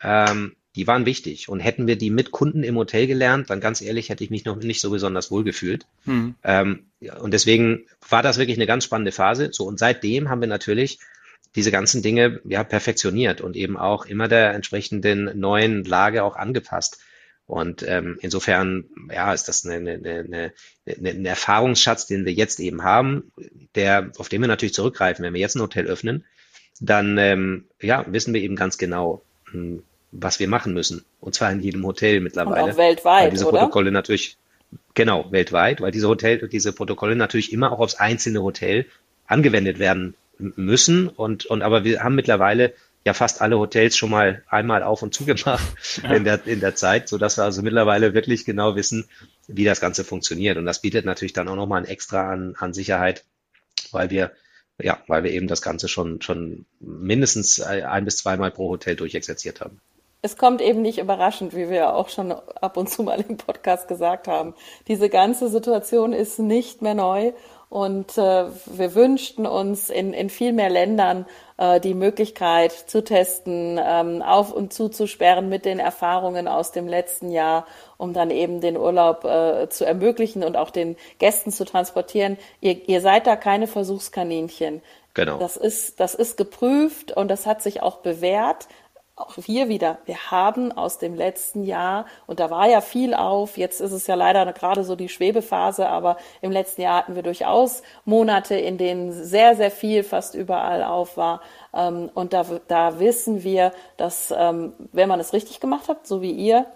ähm, 0.01 0.57
die 0.77 0.87
waren 0.87 1.07
wichtig. 1.07 1.49
Und 1.49 1.61
hätten 1.61 1.87
wir 1.87 1.97
die 1.97 2.11
mit 2.11 2.31
Kunden 2.31 2.63
im 2.63 2.77
Hotel 2.77 3.07
gelernt, 3.07 3.51
dann 3.51 3.61
ganz 3.61 3.81
ehrlich, 3.81 4.09
hätte 4.09 4.25
ich 4.25 4.31
mich 4.31 4.45
noch 4.45 4.57
nicht 4.57 4.81
so 4.81 4.91
besonders 4.91 5.31
wohl 5.31 5.45
gefühlt. 5.45 5.87
Hm. 6.05 6.35
Ähm, 6.43 6.87
und 7.21 7.33
deswegen 7.33 7.87
war 8.09 8.23
das 8.23 8.39
wirklich 8.39 8.59
eine 8.59 8.67
ganz 8.67 8.85
spannende 8.85 9.13
Phase. 9.13 9.51
So, 9.53 9.65
und 9.65 9.79
seitdem 9.79 10.29
haben 10.29 10.41
wir 10.41 10.49
natürlich 10.49 10.99
diese 11.55 11.71
ganzen 11.71 12.03
Dinge 12.03 12.41
ja 12.45 12.65
perfektioniert 12.65 13.41
und 13.41 13.57
eben 13.57 13.77
auch 13.77 14.07
immer 14.07 14.27
der 14.27 14.55
entsprechenden 14.55 15.39
neuen 15.39 15.85
Lage 15.85 16.25
auch 16.25 16.37
angepasst. 16.37 16.99
Und 17.47 17.85
ähm, 17.87 18.19
insofern, 18.23 18.87
ja, 19.13 19.33
ist 19.33 19.49
das 19.49 19.67
eine, 19.67 19.75
eine, 19.75 19.93
eine, 19.95 20.53
eine, 20.87 21.11
ein 21.11 21.27
Erfahrungsschatz, 21.27 22.07
den 22.07 22.25
wir 22.25 22.33
jetzt 22.33 22.59
eben 22.59 22.83
haben, 22.83 23.33
der, 23.75 24.11
auf 24.17 24.29
den 24.29 24.41
wir 24.41 24.49
natürlich 24.49 24.75
zurückgreifen. 24.75 25.25
Wenn 25.25 25.35
wir 25.35 25.41
jetzt 25.41 25.55
ein 25.55 25.63
Hotel 25.63 25.87
öffnen, 25.87 26.25
dann 26.81 27.19
ähm, 27.19 27.67
ja, 27.81 28.05
wissen 28.09 28.35
wir 28.35 28.41
eben 28.41 28.57
ganz 28.57 28.79
genau, 28.79 29.23
hm, 29.51 29.83
was 30.15 30.39
wir 30.39 30.49
machen 30.49 30.73
müssen. 30.73 31.05
Und 31.21 31.35
zwar 31.35 31.51
in 31.51 31.61
jedem 31.61 31.85
Hotel 31.85 32.21
mittlerweile. 32.21 32.65
Und 32.65 32.71
auch 32.73 32.77
weltweit, 32.77 33.25
weil 33.25 33.31
diese 33.31 33.47
oder? 33.47 33.59
Protokolle 33.59 33.91
natürlich, 33.91 34.37
genau, 34.95 35.31
weltweit, 35.31 35.81
weil 35.81 35.91
diese 35.91 36.09
Hotel, 36.09 36.49
diese 36.49 36.73
Protokolle 36.73 37.17
natürlich 37.17 37.53
immer 37.53 37.73
auch 37.73 37.81
aufs 37.81 37.97
einzelne 37.97 38.43
Hotel 38.43 38.87
angewendet 39.27 39.79
werden 39.79 40.15
müssen. 40.39 41.09
Und, 41.09 41.47
und 41.47 41.63
aber 41.63 41.85
wir 41.85 42.03
haben 42.03 42.15
mittlerweile 42.15 42.75
ja 43.05 43.13
fast 43.13 43.43
alle 43.43 43.59
Hotels 43.59 43.97
schon 43.97 44.11
mal 44.11 44.43
einmal 44.49 44.83
auf 44.83 45.03
und 45.03 45.13
zugemacht 45.15 45.63
ja. 46.03 46.15
in 46.15 46.25
der, 46.25 46.47
in 46.47 46.61
der 46.61 46.75
Zeit, 46.75 47.09
so 47.09 47.19
dass 47.19 47.37
wir 47.37 47.45
also 47.45 47.63
mittlerweile 47.63 48.15
wirklich 48.15 48.45
genau 48.45 48.77
wissen, 48.77 49.07
wie 49.47 49.65
das 49.65 49.81
Ganze 49.81 50.05
funktioniert. 50.05 50.57
Und 50.57 50.65
das 50.65 50.81
bietet 50.81 51.05
natürlich 51.05 51.33
dann 51.33 51.49
auch 51.49 51.57
nochmal 51.57 51.83
ein 51.83 51.89
Extra 51.89 52.33
an, 52.33 52.55
an 52.59 52.73
Sicherheit, 52.73 53.25
weil 53.91 54.11
wir 54.11 54.33
ja, 54.81 55.01
weil 55.07 55.23
wir 55.23 55.31
eben 55.31 55.47
das 55.47 55.63
Ganze 55.63 55.87
schon, 55.87 56.21
schon 56.21 56.67
mindestens 56.81 57.61
ein 57.61 58.05
bis 58.05 58.17
zweimal 58.17 58.51
pro 58.51 58.71
Hotel 58.71 58.97
durchexerziert 58.97 59.61
haben. 59.61 59.81
Es 60.25 60.39
kommt 60.39 60.63
eben 60.63 60.81
nicht 60.81 60.97
überraschend, 60.97 61.55
wie 61.55 61.69
wir 61.69 61.77
ja 61.77 61.93
auch 61.93 62.09
schon 62.09 62.33
ab 62.33 62.79
und 62.79 62.89
zu 62.89 63.03
mal 63.03 63.23
im 63.29 63.37
Podcast 63.37 63.89
gesagt 63.89 64.27
haben. 64.27 64.55
Diese 64.89 65.11
ganze 65.11 65.51
Situation 65.51 66.15
ist 66.15 66.39
nicht 66.39 66.81
mehr 66.81 66.95
neu 66.95 67.33
und 67.69 68.17
äh, 68.17 68.47
wir 68.65 68.95
wünschten 68.95 69.47
uns 69.47 69.91
in, 69.91 70.15
in 70.15 70.31
viel 70.31 70.55
mehr 70.55 70.71
Ländern 70.71 71.27
äh, 71.59 71.79
die 71.79 71.93
Möglichkeit 71.93 72.73
zu 72.73 73.05
testen, 73.05 73.79
ähm, 73.85 74.23
auf 74.23 74.51
und 74.51 74.73
zuzusperren 74.73 75.51
mit 75.51 75.67
den 75.67 75.79
Erfahrungen 75.79 76.49
aus 76.49 76.73
dem 76.73 76.89
letzten 76.89 77.31
Jahr, 77.31 77.67
um 77.99 78.15
dann 78.15 78.31
eben 78.31 78.63
den 78.63 78.79
Urlaub 78.79 79.27
äh, 79.27 79.69
zu 79.69 79.85
ermöglichen 79.85 80.43
und 80.43 80.57
auch 80.57 80.71
den 80.71 80.97
Gästen 81.19 81.53
zu 81.53 81.67
transportieren. 81.67 82.39
Ihr, 82.63 82.89
ihr 82.89 83.03
seid 83.03 83.27
da 83.27 83.37
keine 83.37 83.67
Versuchskaninchen. 83.67 84.81
Genau. 85.13 85.39
Das 85.39 85.57
ist, 85.57 86.01
das 86.01 86.15
ist 86.15 86.37
geprüft 86.37 87.13
und 87.13 87.29
das 87.29 87.47
hat 87.47 87.63
sich 87.63 87.83
auch 87.83 87.99
bewährt 87.99 88.67
auch 89.17 89.37
hier 89.37 89.69
wieder, 89.69 89.99
wir 90.07 90.33
haben 90.33 90.73
aus 90.73 90.99
dem 90.99 91.15
letzten 91.15 91.63
Jahr, 91.63 92.07
und 92.27 92.41
da 92.41 92.51
war 92.51 92.69
ja 92.69 92.81
viel 92.81 93.15
auf, 93.15 93.57
jetzt 93.57 93.81
ist 93.81 93.93
es 93.93 94.09
ja 94.09 94.17
leider 94.17 94.53
gerade 94.53 94.83
so 94.83 94.97
die 94.97 95.09
Schwebephase, 95.09 95.89
aber 95.89 96.17
im 96.41 96.51
letzten 96.51 96.83
Jahr 96.83 96.99
hatten 96.99 97.15
wir 97.15 97.23
durchaus 97.23 97.83
Monate, 98.05 98.57
in 98.57 98.77
denen 98.77 99.13
sehr, 99.13 99.55
sehr 99.55 99.71
viel 99.71 100.03
fast 100.03 100.35
überall 100.35 100.83
auf 100.83 101.17
war. 101.17 101.43
Ähm, 101.73 102.11
und 102.15 102.33
da, 102.33 102.45
da 102.67 102.99
wissen 102.99 103.45
wir, 103.45 103.73
dass, 103.97 104.35
ähm, 104.37 104.73
wenn 104.93 105.09
man 105.09 105.21
es 105.21 105.33
richtig 105.33 105.61
gemacht 105.61 105.89
hat, 105.89 106.09
so 106.09 106.21
wie 106.21 106.33
ihr, 106.33 106.67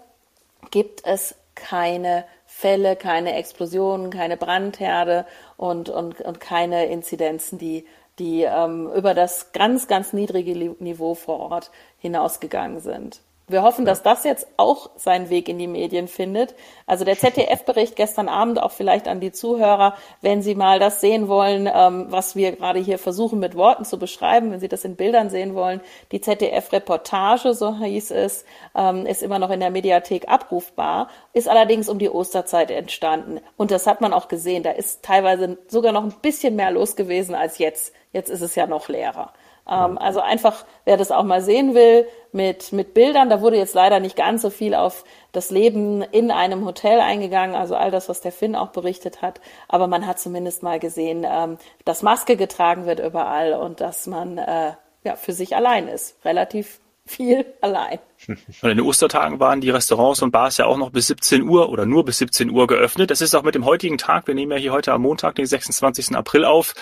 gibt 0.71 1.05
es 1.05 1.35
keine 1.55 2.23
Fälle, 2.45 2.95
keine 2.95 3.35
Explosionen, 3.35 4.11
keine 4.11 4.37
Brandherde 4.37 5.25
und, 5.57 5.89
und, 5.89 6.21
und 6.21 6.39
keine 6.39 6.85
Inzidenzen, 6.85 7.57
die 7.57 7.85
die 8.19 8.43
ähm, 8.43 8.91
über 8.93 9.13
das 9.13 9.53
ganz, 9.53 9.87
ganz 9.87 10.13
niedrige 10.13 10.53
Niveau 10.79 11.15
vor 11.15 11.39
Ort 11.39 11.71
hinausgegangen 11.99 12.79
sind. 12.79 13.21
Wir 13.49 13.63
hoffen, 13.63 13.83
dass 13.83 14.03
das 14.03 14.23
jetzt 14.25 14.47
auch 14.57 14.91
seinen 14.95 15.31
Weg 15.31 15.49
in 15.49 15.57
die 15.57 15.65
Medien 15.65 16.07
findet. 16.07 16.53
Also 16.85 17.03
der 17.03 17.17
ZDF-Bericht 17.17 17.95
gestern 17.95 18.29
Abend 18.29 18.61
auch 18.61 18.71
vielleicht 18.71 19.07
an 19.07 19.19
die 19.19 19.31
Zuhörer, 19.31 19.95
wenn 20.21 20.43
Sie 20.43 20.53
mal 20.53 20.77
das 20.77 21.01
sehen 21.01 21.27
wollen, 21.27 21.67
ähm, 21.73 22.05
was 22.09 22.35
wir 22.35 22.51
gerade 22.51 22.79
hier 22.79 22.99
versuchen 22.99 23.39
mit 23.39 23.55
Worten 23.55 23.85
zu 23.85 23.97
beschreiben, 23.97 24.51
wenn 24.51 24.59
Sie 24.59 24.67
das 24.67 24.85
in 24.85 24.95
Bildern 24.95 25.31
sehen 25.31 25.55
wollen. 25.55 25.81
Die 26.11 26.21
ZDF-Reportage, 26.21 27.55
so 27.55 27.75
hieß 27.75 28.11
es, 28.11 28.45
ähm, 28.75 29.07
ist 29.07 29.23
immer 29.23 29.39
noch 29.39 29.49
in 29.49 29.59
der 29.59 29.71
Mediathek 29.71 30.29
abrufbar, 30.29 31.09
ist 31.33 31.49
allerdings 31.49 31.89
um 31.89 31.97
die 31.97 32.09
Osterzeit 32.09 32.69
entstanden. 32.69 33.39
Und 33.57 33.71
das 33.71 33.87
hat 33.87 33.99
man 33.99 34.13
auch 34.13 34.27
gesehen. 34.27 34.61
Da 34.61 34.71
ist 34.71 35.01
teilweise 35.01 35.57
sogar 35.67 35.91
noch 35.91 36.03
ein 36.03 36.13
bisschen 36.21 36.55
mehr 36.55 36.69
los 36.69 36.95
gewesen 36.95 37.33
als 37.33 37.57
jetzt. 37.57 37.95
Jetzt 38.13 38.29
ist 38.29 38.41
es 38.41 38.53
ja 38.55 38.67
noch 38.67 38.89
leerer. 38.89 39.33
Ähm, 39.69 39.97
also 39.97 40.21
einfach, 40.21 40.65
wer 40.85 40.97
das 40.97 41.11
auch 41.11 41.23
mal 41.23 41.41
sehen 41.41 41.75
will, 41.75 42.07
mit, 42.31 42.71
mit 42.71 42.93
Bildern, 42.93 43.29
da 43.29 43.41
wurde 43.41 43.57
jetzt 43.57 43.73
leider 43.73 43.99
nicht 43.99 44.15
ganz 44.15 44.41
so 44.41 44.49
viel 44.49 44.75
auf 44.75 45.03
das 45.31 45.49
Leben 45.49 46.01
in 46.01 46.31
einem 46.31 46.65
Hotel 46.65 46.99
eingegangen, 46.99 47.55
also 47.55 47.75
all 47.75 47.91
das, 47.91 48.09
was 48.09 48.21
der 48.21 48.31
Finn 48.31 48.55
auch 48.55 48.69
berichtet 48.69 49.21
hat. 49.21 49.41
Aber 49.67 49.87
man 49.87 50.05
hat 50.07 50.19
zumindest 50.19 50.63
mal 50.63 50.79
gesehen, 50.79 51.25
ähm, 51.29 51.57
dass 51.85 52.01
Maske 52.01 52.35
getragen 52.35 52.85
wird 52.85 52.99
überall 52.99 53.53
und 53.53 53.81
dass 53.81 54.07
man 54.07 54.37
äh, 54.37 54.73
ja, 55.03 55.15
für 55.15 55.33
sich 55.33 55.55
allein 55.55 55.87
ist. 55.87 56.17
Relativ 56.25 56.79
viel 57.09 57.45
allein. 57.61 57.97
Und 58.27 58.69
in 58.69 58.77
den 58.77 58.81
Ostertagen 58.81 59.39
waren 59.39 59.61
die 59.61 59.71
Restaurants 59.71 60.21
und 60.21 60.29
Bars 60.29 60.57
ja 60.57 60.67
auch 60.67 60.77
noch 60.77 60.91
bis 60.91 61.07
17 61.07 61.41
Uhr 61.49 61.69
oder 61.69 61.87
nur 61.87 62.05
bis 62.05 62.19
17 62.19 62.51
Uhr 62.51 62.67
geöffnet. 62.67 63.09
Das 63.09 63.21
ist 63.21 63.33
auch 63.33 63.41
mit 63.41 63.55
dem 63.55 63.65
heutigen 63.65 63.97
Tag, 63.97 64.27
wir 64.27 64.35
nehmen 64.35 64.51
ja 64.51 64.57
hier 64.59 64.71
heute 64.71 64.93
am 64.93 65.01
Montag, 65.01 65.33
den 65.35 65.47
26. 65.47 66.15
April 66.15 66.45
auf, 66.45 66.75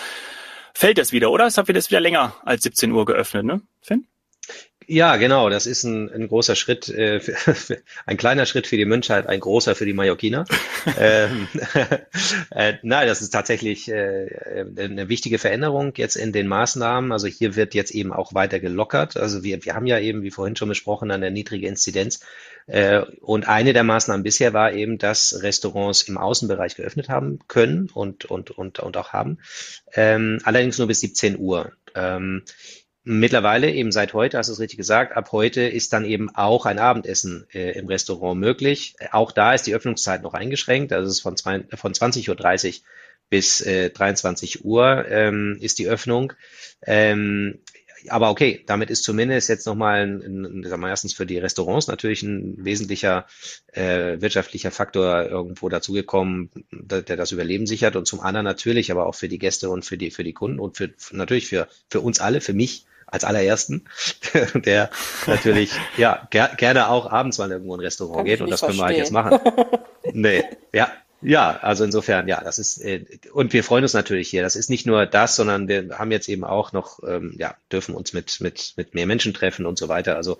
fällt 0.77 0.97
das 0.99 1.11
wieder, 1.11 1.31
oder? 1.31 1.47
Es 1.47 1.57
hat 1.57 1.67
wieder 1.89 1.99
länger 1.99 2.35
als 2.45 2.63
17 2.63 2.91
Uhr 2.91 3.05
geöffnet, 3.05 3.45
ne, 3.45 3.61
Finn? 3.81 4.07
Ja, 4.89 5.17
genau. 5.17 5.49
Das 5.49 5.65
ist 5.65 5.83
ein, 5.83 6.09
ein 6.09 6.29
großer 6.29 6.55
Schritt, 6.55 6.87
äh, 6.87 7.19
für, 7.19 7.35
ein 8.05 8.15
kleiner 8.15 8.45
Schritt 8.45 8.67
für 8.67 8.77
die 8.77 8.85
Menschheit, 8.85 9.27
ein 9.27 9.41
großer 9.41 9.75
für 9.75 9.85
die 9.85 9.91
Mallorquiner. 9.91 10.45
ähm, 10.97 11.49
äh, 12.51 12.73
nein, 12.83 13.05
das 13.05 13.21
ist 13.21 13.31
tatsächlich 13.31 13.89
äh, 13.89 14.63
eine 14.77 15.09
wichtige 15.09 15.39
Veränderung 15.39 15.91
jetzt 15.97 16.15
in 16.15 16.31
den 16.31 16.47
Maßnahmen. 16.47 17.11
Also 17.11 17.27
hier 17.27 17.57
wird 17.57 17.73
jetzt 17.73 17.91
eben 17.91 18.13
auch 18.13 18.33
weiter 18.33 18.61
gelockert. 18.61 19.17
Also 19.17 19.43
wir, 19.43 19.65
wir 19.65 19.75
haben 19.75 19.87
ja 19.87 19.99
eben, 19.99 20.21
wie 20.21 20.31
vorhin 20.31 20.55
schon 20.55 20.69
besprochen, 20.69 21.11
eine 21.11 21.31
niedrige 21.31 21.67
Inzidenz. 21.67 22.21
Äh, 22.67 23.01
und 23.19 23.45
eine 23.49 23.73
der 23.73 23.83
Maßnahmen 23.83 24.23
bisher 24.23 24.53
war 24.53 24.71
eben, 24.71 24.97
dass 24.97 25.43
Restaurants 25.43 26.03
im 26.03 26.17
Außenbereich 26.17 26.77
geöffnet 26.77 27.09
haben 27.09 27.39
können 27.49 27.89
und, 27.93 28.23
und, 28.23 28.51
und, 28.51 28.79
und 28.79 28.95
auch 28.95 29.11
haben. 29.11 29.39
Ähm, 29.93 30.39
allerdings 30.45 30.77
nur 30.77 30.87
bis 30.87 31.01
17 31.01 31.37
Uhr. 31.37 31.73
Ähm, 31.93 32.43
Mittlerweile, 33.09 33.71
eben 33.71 33.93
seit 33.93 34.13
heute, 34.13 34.37
hast 34.37 34.49
du 34.49 34.53
es 34.53 34.59
richtig 34.59 34.75
gesagt, 34.75 35.15
ab 35.15 35.31
heute 35.31 35.61
ist 35.61 35.93
dann 35.93 36.03
eben 36.03 36.29
auch 36.35 36.65
ein 36.65 36.77
Abendessen 36.77 37.47
äh, 37.53 37.71
im 37.79 37.87
Restaurant 37.87 38.37
möglich. 38.37 38.97
Auch 39.13 39.31
da 39.31 39.53
ist 39.53 39.65
die 39.65 39.73
Öffnungszeit 39.73 40.21
noch 40.23 40.33
eingeschränkt, 40.33 40.91
also 40.91 41.07
es 41.07 41.19
ist 41.19 41.21
von, 41.21 41.37
von 41.37 41.93
20.30 41.93 42.67
Uhr 42.67 42.85
bis 43.29 43.61
äh, 43.61 43.91
23 43.91 44.65
Uhr 44.65 45.05
ähm, 45.07 45.57
ist 45.61 45.79
die 45.79 45.87
Öffnung. 45.87 46.33
Ähm, 46.85 47.59
aber 48.09 48.29
okay, 48.29 48.61
damit 48.65 48.89
ist 48.89 49.05
zumindest 49.05 49.47
jetzt 49.47 49.65
nochmal, 49.67 50.01
ein, 50.01 50.21
ein, 50.21 50.63
sagen 50.63 50.81
wir 50.81 50.89
erstens 50.89 51.13
für 51.13 51.25
die 51.25 51.37
Restaurants 51.37 51.87
natürlich 51.87 52.23
ein 52.23 52.65
wesentlicher 52.65 53.25
äh, 53.71 54.19
wirtschaftlicher 54.19 54.71
Faktor 54.71 55.23
irgendwo 55.29 55.69
dazugekommen, 55.69 56.49
der, 56.71 57.03
der 57.03 57.15
das 57.15 57.31
Überleben 57.31 57.67
sichert 57.67 57.95
und 57.95 58.05
zum 58.05 58.19
anderen 58.19 58.43
natürlich 58.43 58.91
aber 58.91 59.05
auch 59.05 59.15
für 59.15 59.29
die 59.29 59.39
Gäste 59.39 59.69
und 59.69 59.85
für 59.85 59.97
die 59.97 60.11
für 60.11 60.25
die 60.25 60.33
Kunden 60.33 60.59
und 60.59 60.75
für 60.75 60.89
natürlich 61.11 61.47
für 61.47 61.69
für 61.89 62.01
uns 62.01 62.19
alle, 62.19 62.41
für 62.41 62.53
mich 62.53 62.85
als 63.07 63.23
allerersten, 63.23 63.85
der 64.53 64.89
natürlich 65.25 65.71
ja 65.97 66.27
ger 66.29 66.49
gerne 66.57 66.89
auch 66.89 67.09
abends 67.11 67.37
mal 67.37 67.51
irgendwo 67.51 67.73
in 67.73 67.79
ein 67.79 67.85
Restaurant 67.85 68.17
Kann 68.17 68.25
geht 68.25 68.41
und 68.41 68.51
das 68.51 68.61
können 68.61 68.77
wir 68.77 68.85
halt 68.85 68.97
jetzt 68.97 69.11
machen. 69.11 69.39
nee, 70.13 70.43
ja, 70.73 70.91
ja, 71.21 71.57
also 71.61 71.83
insofern, 71.83 72.27
ja, 72.27 72.41
das 72.43 72.59
ist 72.59 72.79
äh, 72.79 73.05
und 73.33 73.51
wir 73.53 73.63
freuen 73.63 73.83
uns 73.83 73.93
natürlich 73.93 74.29
hier. 74.29 74.43
Das 74.43 74.55
ist 74.55 74.69
nicht 74.69 74.85
nur 74.85 75.05
das, 75.07 75.35
sondern 75.35 75.67
wir 75.67 75.97
haben 75.97 76.11
jetzt 76.11 76.29
eben 76.29 76.43
auch 76.43 76.73
noch, 76.73 76.99
ähm, 77.07 77.33
ja, 77.37 77.55
dürfen 77.71 77.95
uns 77.95 78.13
mit 78.13 78.39
mit 78.39 78.73
mit 78.75 78.93
mehr 78.93 79.07
Menschen 79.07 79.33
treffen 79.33 79.65
und 79.65 79.79
so 79.79 79.87
weiter. 79.87 80.15
Also 80.15 80.37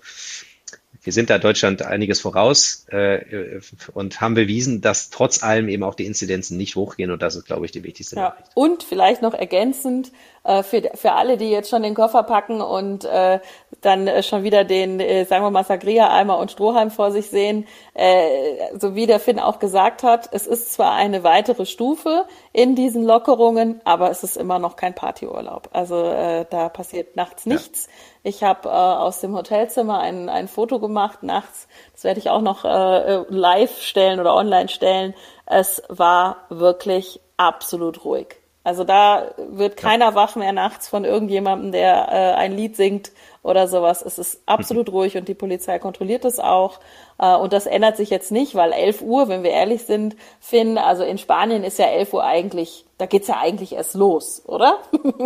wir 1.02 1.12
sind 1.12 1.30
da 1.30 1.38
Deutschland 1.38 1.82
einiges 1.82 2.20
voraus 2.20 2.86
äh, 2.90 3.60
und 3.94 4.20
haben 4.20 4.34
bewiesen, 4.34 4.80
dass 4.80 5.10
trotz 5.10 5.42
allem 5.42 5.68
eben 5.68 5.82
auch 5.82 5.94
die 5.94 6.06
Inzidenzen 6.06 6.56
nicht 6.56 6.76
hochgehen 6.76 7.10
und 7.10 7.22
das 7.22 7.36
ist, 7.36 7.46
glaube 7.46 7.66
ich, 7.66 7.72
die 7.72 7.82
wichtigste 7.82 8.16
ja. 8.16 8.22
Nachricht. 8.22 8.50
Und 8.54 8.82
vielleicht 8.82 9.22
noch 9.22 9.34
ergänzend 9.34 10.12
äh, 10.48 10.62
für, 10.62 10.82
für 10.94 11.12
alle, 11.12 11.36
die 11.36 11.50
jetzt 11.50 11.68
schon 11.68 11.82
den 11.82 11.94
Koffer 11.94 12.22
packen 12.22 12.62
und 12.62 13.04
äh, 13.04 13.38
dann 13.82 14.06
äh, 14.06 14.22
schon 14.22 14.42
wieder 14.42 14.64
den, 14.64 14.98
äh, 14.98 15.24
sagen 15.26 15.44
wir 15.44 15.50
mal, 15.50 15.64
Sagria-Eimer 15.64 16.38
und 16.38 16.50
Strohhalm 16.50 16.90
vor 16.90 17.12
sich 17.12 17.28
sehen, 17.28 17.66
äh, 17.92 18.78
so 18.78 18.94
wie 18.94 19.06
der 19.06 19.20
Finn 19.20 19.38
auch 19.38 19.58
gesagt 19.58 20.02
hat, 20.02 20.30
es 20.32 20.46
ist 20.46 20.72
zwar 20.72 20.94
eine 20.94 21.22
weitere 21.22 21.66
Stufe 21.66 22.24
in 22.52 22.74
diesen 22.74 23.04
Lockerungen, 23.04 23.82
aber 23.84 24.10
es 24.10 24.24
ist 24.24 24.36
immer 24.36 24.58
noch 24.58 24.76
kein 24.76 24.94
Partyurlaub. 24.94 25.68
Also 25.72 26.02
äh, 26.02 26.46
da 26.48 26.70
passiert 26.70 27.14
nachts 27.14 27.44
nichts. 27.44 27.86
Ja. 27.86 27.92
Ich 28.22 28.42
habe 28.42 28.68
äh, 28.68 28.72
aus 28.72 29.20
dem 29.20 29.36
Hotelzimmer 29.36 30.00
ein, 30.00 30.28
ein 30.28 30.48
Foto 30.48 30.80
gemacht 30.80 31.22
nachts. 31.22 31.68
Das 31.92 32.04
werde 32.04 32.20
ich 32.20 32.30
auch 32.30 32.40
noch 32.40 32.64
äh, 32.64 33.24
live 33.28 33.82
stellen 33.82 34.18
oder 34.18 34.34
online 34.34 34.68
stellen. 34.68 35.14
Es 35.44 35.82
war 35.88 36.38
wirklich 36.48 37.20
absolut 37.36 38.04
ruhig. 38.04 38.37
Also 38.64 38.84
da 38.84 39.34
wird 39.50 39.76
keiner 39.76 40.14
wach 40.14 40.36
mehr 40.36 40.52
nachts 40.52 40.88
von 40.88 41.04
irgendjemandem, 41.04 41.72
der 41.72 42.08
äh, 42.10 42.34
ein 42.34 42.52
Lied 42.52 42.76
singt 42.76 43.12
oder 43.42 43.66
sowas. 43.66 44.02
Es 44.02 44.18
ist 44.18 44.42
absolut 44.46 44.90
ruhig 44.92 45.16
und 45.16 45.28
die 45.28 45.34
Polizei 45.34 45.78
kontrolliert 45.78 46.24
es 46.24 46.38
auch. 46.38 46.80
Äh, 47.18 47.34
und 47.34 47.52
das 47.52 47.66
ändert 47.66 47.96
sich 47.96 48.10
jetzt 48.10 48.30
nicht, 48.30 48.54
weil 48.54 48.72
11 48.72 49.00
Uhr, 49.02 49.28
wenn 49.28 49.42
wir 49.42 49.52
ehrlich 49.52 49.84
sind, 49.84 50.16
Finn, 50.40 50.76
also 50.76 51.02
in 51.02 51.18
Spanien 51.18 51.64
ist 51.64 51.78
ja 51.78 51.86
11 51.86 52.12
Uhr 52.12 52.24
eigentlich, 52.24 52.84
da 52.98 53.06
geht's 53.06 53.28
ja 53.28 53.38
eigentlich 53.40 53.72
erst 53.72 53.94
los, 53.94 54.42
oder? 54.44 54.78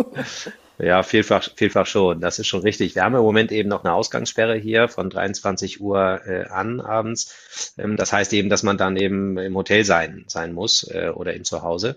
Ja, 0.79 1.03
vielfach, 1.03 1.49
vielfach 1.55 1.85
schon. 1.85 2.19
Das 2.19 2.39
ist 2.39 2.47
schon 2.47 2.61
richtig. 2.61 2.95
Wir 2.95 3.03
haben 3.03 3.15
im 3.15 3.21
Moment 3.21 3.51
eben 3.51 3.69
noch 3.69 3.83
eine 3.83 3.93
Ausgangssperre 3.93 4.55
hier 4.55 4.87
von 4.87 5.09
23 5.09 5.79
Uhr 5.81 6.21
äh, 6.25 6.45
an 6.45 6.81
abends. 6.81 7.73
Ähm, 7.77 7.95
das 7.95 8.11
heißt 8.11 8.33
eben, 8.33 8.49
dass 8.49 8.63
man 8.63 8.77
dann 8.77 8.97
eben 8.97 9.37
im 9.37 9.55
Hotel 9.55 9.85
sein, 9.85 10.25
sein 10.27 10.53
muss 10.53 10.89
äh, 10.89 11.09
oder 11.13 11.35
eben 11.35 11.43
zu 11.45 11.61
Hause. 11.61 11.95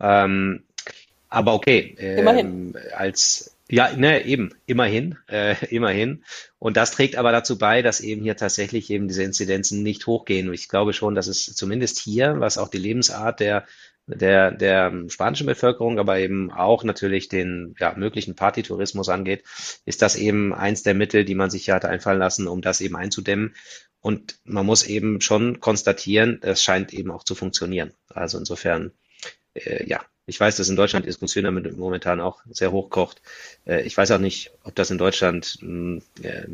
Ähm, 0.00 0.62
aber 1.28 1.54
okay, 1.54 1.96
ähm, 1.98 2.18
immerhin. 2.18 2.78
als 2.94 3.52
ja, 3.68 3.92
ne, 3.96 4.24
eben, 4.24 4.54
immerhin, 4.66 5.16
äh, 5.28 5.56
immerhin. 5.74 6.24
Und 6.58 6.76
das 6.76 6.92
trägt 6.92 7.16
aber 7.16 7.32
dazu 7.32 7.58
bei, 7.58 7.82
dass 7.82 8.00
eben 8.00 8.22
hier 8.22 8.36
tatsächlich 8.36 8.90
eben 8.90 9.08
diese 9.08 9.24
Inzidenzen 9.24 9.82
nicht 9.82 10.06
hochgehen. 10.06 10.48
Und 10.48 10.54
ich 10.54 10.68
glaube 10.68 10.92
schon, 10.92 11.14
dass 11.14 11.26
es 11.26 11.54
zumindest 11.54 11.98
hier, 11.98 12.38
was 12.38 12.58
auch 12.58 12.68
die 12.68 12.78
Lebensart 12.78 13.40
der 13.40 13.66
der, 14.06 14.52
der 14.52 14.92
spanischen 15.08 15.46
Bevölkerung, 15.46 15.98
aber 15.98 16.18
eben 16.18 16.52
auch 16.52 16.84
natürlich 16.84 17.28
den 17.28 17.74
ja, 17.78 17.94
möglichen 17.96 18.36
Partytourismus 18.36 19.08
angeht, 19.08 19.42
ist 19.84 20.02
das 20.02 20.16
eben 20.16 20.54
eins 20.54 20.82
der 20.82 20.94
Mittel, 20.94 21.24
die 21.24 21.34
man 21.34 21.50
sich 21.50 21.64
hier 21.64 21.74
hatte 21.74 21.88
einfallen 21.88 22.18
lassen, 22.18 22.46
um 22.46 22.62
das 22.62 22.80
eben 22.80 22.96
einzudämmen. 22.96 23.54
Und 24.00 24.38
man 24.44 24.64
muss 24.64 24.86
eben 24.86 25.20
schon 25.20 25.58
konstatieren, 25.58 26.38
es 26.42 26.62
scheint 26.62 26.94
eben 26.94 27.10
auch 27.10 27.24
zu 27.24 27.34
funktionieren. 27.34 27.92
Also 28.08 28.38
insofern, 28.38 28.92
äh, 29.64 29.84
ja, 29.86 30.00
ich 30.26 30.40
weiß, 30.40 30.56
dass 30.56 30.68
in 30.68 30.76
Deutschland 30.76 31.04
die 31.04 31.08
Diskussion 31.08 31.44
damit 31.44 31.76
momentan 31.76 32.20
auch 32.20 32.40
sehr 32.50 32.72
hoch 32.72 32.90
kocht. 32.90 33.22
Äh, 33.66 33.82
ich 33.82 33.96
weiß 33.96 34.10
auch 34.10 34.18
nicht, 34.18 34.50
ob 34.64 34.74
das 34.74 34.90
in 34.90 34.98
Deutschland 34.98 35.58
mh, 35.60 36.00
äh, 36.22 36.46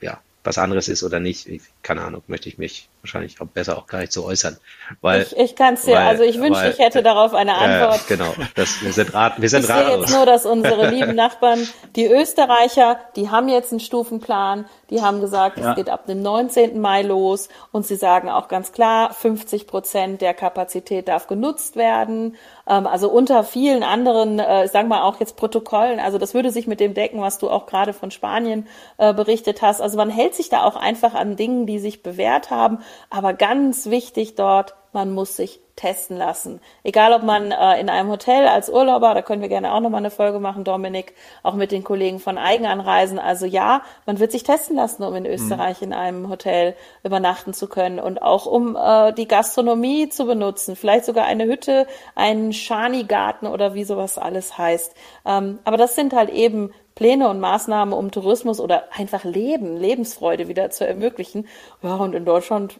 ja, 0.00 0.20
was 0.44 0.58
anderes 0.58 0.88
ist 0.88 1.02
oder 1.02 1.20
nicht. 1.20 1.46
Ich, 1.46 1.62
keine 1.82 2.02
Ahnung, 2.02 2.22
möchte 2.26 2.48
ich 2.48 2.56
mich 2.56 2.88
wahrscheinlich 3.02 3.40
auch 3.40 3.46
besser 3.46 3.76
auch 3.76 3.86
gar 3.86 4.00
nicht 4.00 4.12
so 4.12 4.24
äußern. 4.24 4.56
Weil, 5.00 5.22
ich 5.22 5.36
ich 5.36 5.56
kann 5.56 5.74
es 5.74 5.82
dir, 5.82 5.98
also 5.98 6.22
ich 6.22 6.38
wünschte, 6.38 6.70
ich 6.70 6.78
hätte 6.78 7.02
darauf 7.02 7.34
eine 7.34 7.54
Antwort. 7.54 8.00
Äh, 8.08 8.16
genau, 8.16 8.34
das, 8.54 8.80
wir 8.82 8.92
sind, 8.92 9.12
rat, 9.12 9.40
wir 9.40 9.48
sind 9.48 9.64
ich 9.64 9.70
ratlos. 9.70 9.92
sehe 9.92 10.00
jetzt 10.00 10.12
nur, 10.12 10.26
dass 10.26 10.46
unsere 10.46 10.88
lieben 10.94 11.14
Nachbarn, 11.14 11.66
die 11.96 12.06
Österreicher, 12.06 13.00
die 13.16 13.28
haben 13.28 13.48
jetzt 13.48 13.72
einen 13.72 13.80
Stufenplan, 13.80 14.66
die 14.90 15.02
haben 15.02 15.20
gesagt, 15.20 15.58
ja. 15.58 15.70
es 15.70 15.76
geht 15.76 15.88
ab 15.88 16.06
dem 16.06 16.22
19. 16.22 16.80
Mai 16.80 17.02
los 17.02 17.48
und 17.72 17.86
sie 17.86 17.96
sagen 17.96 18.28
auch 18.28 18.48
ganz 18.48 18.72
klar, 18.72 19.12
50 19.12 19.66
Prozent 19.66 20.20
der 20.20 20.34
Kapazität 20.34 21.08
darf 21.08 21.26
genutzt 21.26 21.76
werden. 21.76 22.36
Ähm, 22.66 22.86
also 22.86 23.10
unter 23.10 23.44
vielen 23.44 23.82
anderen, 23.82 24.38
äh, 24.38 24.68
sagen 24.68 24.88
wir 24.88 25.04
auch 25.04 25.20
jetzt 25.20 25.36
Protokollen, 25.36 26.00
also 26.00 26.18
das 26.18 26.34
würde 26.34 26.50
sich 26.50 26.66
mit 26.66 26.80
dem 26.80 26.94
decken, 26.94 27.20
was 27.20 27.38
du 27.38 27.48
auch 27.48 27.66
gerade 27.66 27.92
von 27.92 28.10
Spanien 28.10 28.66
äh, 28.98 29.14
berichtet 29.14 29.62
hast. 29.62 29.80
Also 29.80 29.96
man 29.96 30.10
hält 30.10 30.34
sich 30.34 30.48
da 30.48 30.64
auch 30.64 30.76
einfach 30.76 31.14
an 31.14 31.36
Dingen, 31.36 31.66
die 31.66 31.78
sich 31.78 32.02
bewährt 32.02 32.50
haben. 32.50 32.78
Aber 33.08 33.32
ganz 33.32 33.86
wichtig 33.86 34.34
dort, 34.34 34.74
man 34.92 35.12
muss 35.12 35.36
sich 35.36 35.60
testen 35.80 36.16
lassen. 36.16 36.60
Egal, 36.84 37.12
ob 37.14 37.22
man 37.22 37.52
äh, 37.52 37.80
in 37.80 37.88
einem 37.88 38.10
Hotel 38.10 38.46
als 38.46 38.68
Urlauber, 38.68 39.14
da 39.14 39.22
können 39.22 39.40
wir 39.40 39.48
gerne 39.48 39.72
auch 39.72 39.80
nochmal 39.80 40.00
eine 40.00 40.10
Folge 40.10 40.38
machen, 40.38 40.62
Dominik, 40.62 41.14
auch 41.42 41.54
mit 41.54 41.72
den 41.72 41.84
Kollegen 41.84 42.20
von 42.20 42.36
Eigenanreisen. 42.36 43.18
Also 43.18 43.46
ja, 43.46 43.82
man 44.04 44.18
wird 44.18 44.30
sich 44.30 44.42
testen 44.42 44.76
lassen, 44.76 45.02
um 45.02 45.14
in 45.14 45.24
mhm. 45.24 45.30
Österreich 45.30 45.80
in 45.80 45.94
einem 45.94 46.28
Hotel 46.28 46.76
übernachten 47.02 47.54
zu 47.54 47.66
können 47.66 47.98
und 47.98 48.20
auch 48.20 48.44
um 48.44 48.76
äh, 48.76 49.12
die 49.14 49.26
Gastronomie 49.26 50.10
zu 50.10 50.26
benutzen. 50.26 50.76
Vielleicht 50.76 51.06
sogar 51.06 51.24
eine 51.24 51.46
Hütte, 51.46 51.86
einen 52.14 52.52
Schani-Garten 52.52 53.46
oder 53.46 53.74
wie 53.74 53.84
sowas 53.84 54.18
alles 54.18 54.58
heißt. 54.58 54.94
Ähm, 55.24 55.60
aber 55.64 55.78
das 55.78 55.94
sind 55.94 56.12
halt 56.12 56.28
eben 56.28 56.72
Pläne 56.94 57.30
und 57.30 57.40
Maßnahmen, 57.40 57.94
um 57.94 58.10
Tourismus 58.10 58.60
oder 58.60 58.84
einfach 58.94 59.24
Leben, 59.24 59.78
Lebensfreude 59.78 60.48
wieder 60.48 60.68
zu 60.68 60.86
ermöglichen. 60.86 61.48
Ja, 61.82 61.96
und 61.96 62.14
in 62.14 62.26
Deutschland 62.26 62.78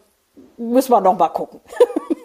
müssen 0.57 0.91
wir 0.91 1.01
noch 1.01 1.17
mal 1.17 1.29
gucken. 1.29 1.61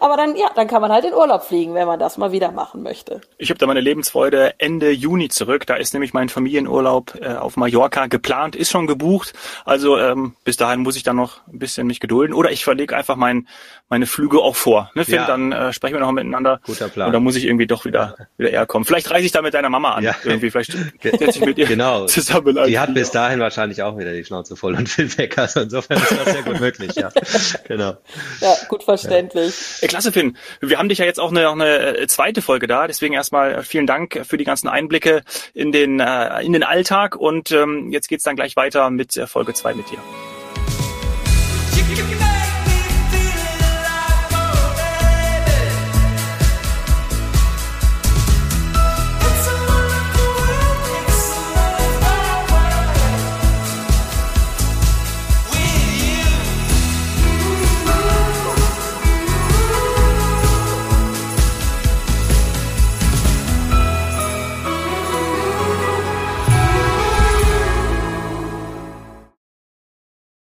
Aber 0.00 0.16
dann, 0.16 0.36
ja, 0.36 0.50
dann 0.54 0.68
kann 0.68 0.80
man 0.80 0.92
halt 0.92 1.04
in 1.04 1.14
Urlaub 1.14 1.44
fliegen, 1.44 1.74
wenn 1.74 1.86
man 1.86 1.98
das 1.98 2.18
mal 2.18 2.32
wieder 2.32 2.50
machen 2.50 2.82
möchte. 2.82 3.20
Ich 3.38 3.50
habe 3.50 3.58
da 3.58 3.66
meine 3.66 3.80
Lebensfreude 3.80 4.54
Ende 4.58 4.90
Juni 4.90 5.28
zurück. 5.28 5.66
Da 5.66 5.74
ist 5.74 5.92
nämlich 5.92 6.12
mein 6.12 6.28
Familienurlaub 6.28 7.14
äh, 7.20 7.34
auf 7.34 7.56
Mallorca 7.56 8.06
geplant, 8.06 8.56
ist 8.56 8.70
schon 8.70 8.86
gebucht. 8.86 9.32
Also 9.64 9.98
ähm, 9.98 10.34
bis 10.44 10.56
dahin 10.56 10.80
muss 10.80 10.96
ich 10.96 11.02
dann 11.02 11.16
noch 11.16 11.46
ein 11.46 11.58
bisschen 11.58 11.86
mich 11.86 12.00
gedulden. 12.00 12.34
Oder 12.34 12.50
ich 12.50 12.64
verlege 12.64 12.96
einfach 12.96 13.16
mein, 13.16 13.48
meine 13.88 14.06
Flüge 14.06 14.38
auch 14.40 14.56
vor. 14.56 14.90
Ne, 14.94 15.04
Finn, 15.04 15.14
ja. 15.16 15.26
dann 15.26 15.52
äh, 15.52 15.72
sprechen 15.72 15.94
wir 15.94 16.00
noch 16.00 16.12
miteinander. 16.12 16.60
Guter 16.64 16.88
Plan. 16.88 17.08
Und 17.08 17.12
dann 17.12 17.22
muss 17.22 17.36
ich 17.36 17.44
irgendwie 17.44 17.66
doch 17.66 17.84
wieder, 17.84 18.16
wieder 18.36 18.50
eher 18.50 18.66
kommen. 18.66 18.84
Vielleicht 18.84 19.10
reise 19.10 19.26
ich 19.26 19.32
da 19.32 19.42
mit 19.42 19.54
deiner 19.54 19.70
Mama 19.70 19.92
an. 19.92 20.04
Ja. 20.04 20.14
Irgendwie, 20.24 20.50
vielleicht 20.50 20.72
setze 21.02 21.38
ich 21.38 21.44
mit 21.44 21.58
ihr 21.58 21.66
genau. 21.68 22.06
zusammen. 22.06 22.58
Die 22.66 22.78
hat 22.78 22.94
bis 22.94 23.10
dahin 23.10 23.40
wahrscheinlich 23.40 23.82
auch 23.82 23.98
wieder 23.98 24.12
die 24.12 24.24
Schnauze 24.24 24.56
voll 24.56 24.74
und 24.74 24.96
will 24.98 25.16
weg. 25.18 25.38
Also 25.38 25.60
insofern 25.60 25.98
ist 25.98 26.12
das 26.12 26.32
sehr 26.32 26.42
gut 26.42 26.60
möglich, 26.60 26.94
ja. 26.94 27.10
genau. 27.68 27.96
Ja, 28.40 28.54
gut 28.68 28.82
verständlich. 28.82 29.54
Ja. 29.54 29.73
Klasse, 29.82 30.12
Finn. 30.12 30.36
Wir 30.60 30.78
haben 30.78 30.88
dich 30.88 30.98
ja 30.98 31.04
jetzt 31.04 31.20
auch 31.20 31.30
eine, 31.30 31.48
eine 31.48 31.98
äh, 31.98 32.06
zweite 32.06 32.42
Folge 32.42 32.66
da. 32.66 32.86
Deswegen 32.86 33.14
erstmal 33.14 33.62
vielen 33.62 33.86
Dank 33.86 34.22
für 34.24 34.36
die 34.36 34.44
ganzen 34.44 34.68
Einblicke 34.68 35.22
in 35.54 35.72
den, 35.72 36.00
äh, 36.00 36.42
in 36.42 36.52
den 36.52 36.62
Alltag. 36.62 37.16
Und 37.16 37.52
ähm, 37.52 37.90
jetzt 37.90 38.08
geht's 38.08 38.24
dann 38.24 38.36
gleich 38.36 38.56
weiter 38.56 38.90
mit 38.90 39.20
Folge 39.26 39.54
zwei 39.54 39.74
mit 39.74 39.90
dir. 39.90 39.98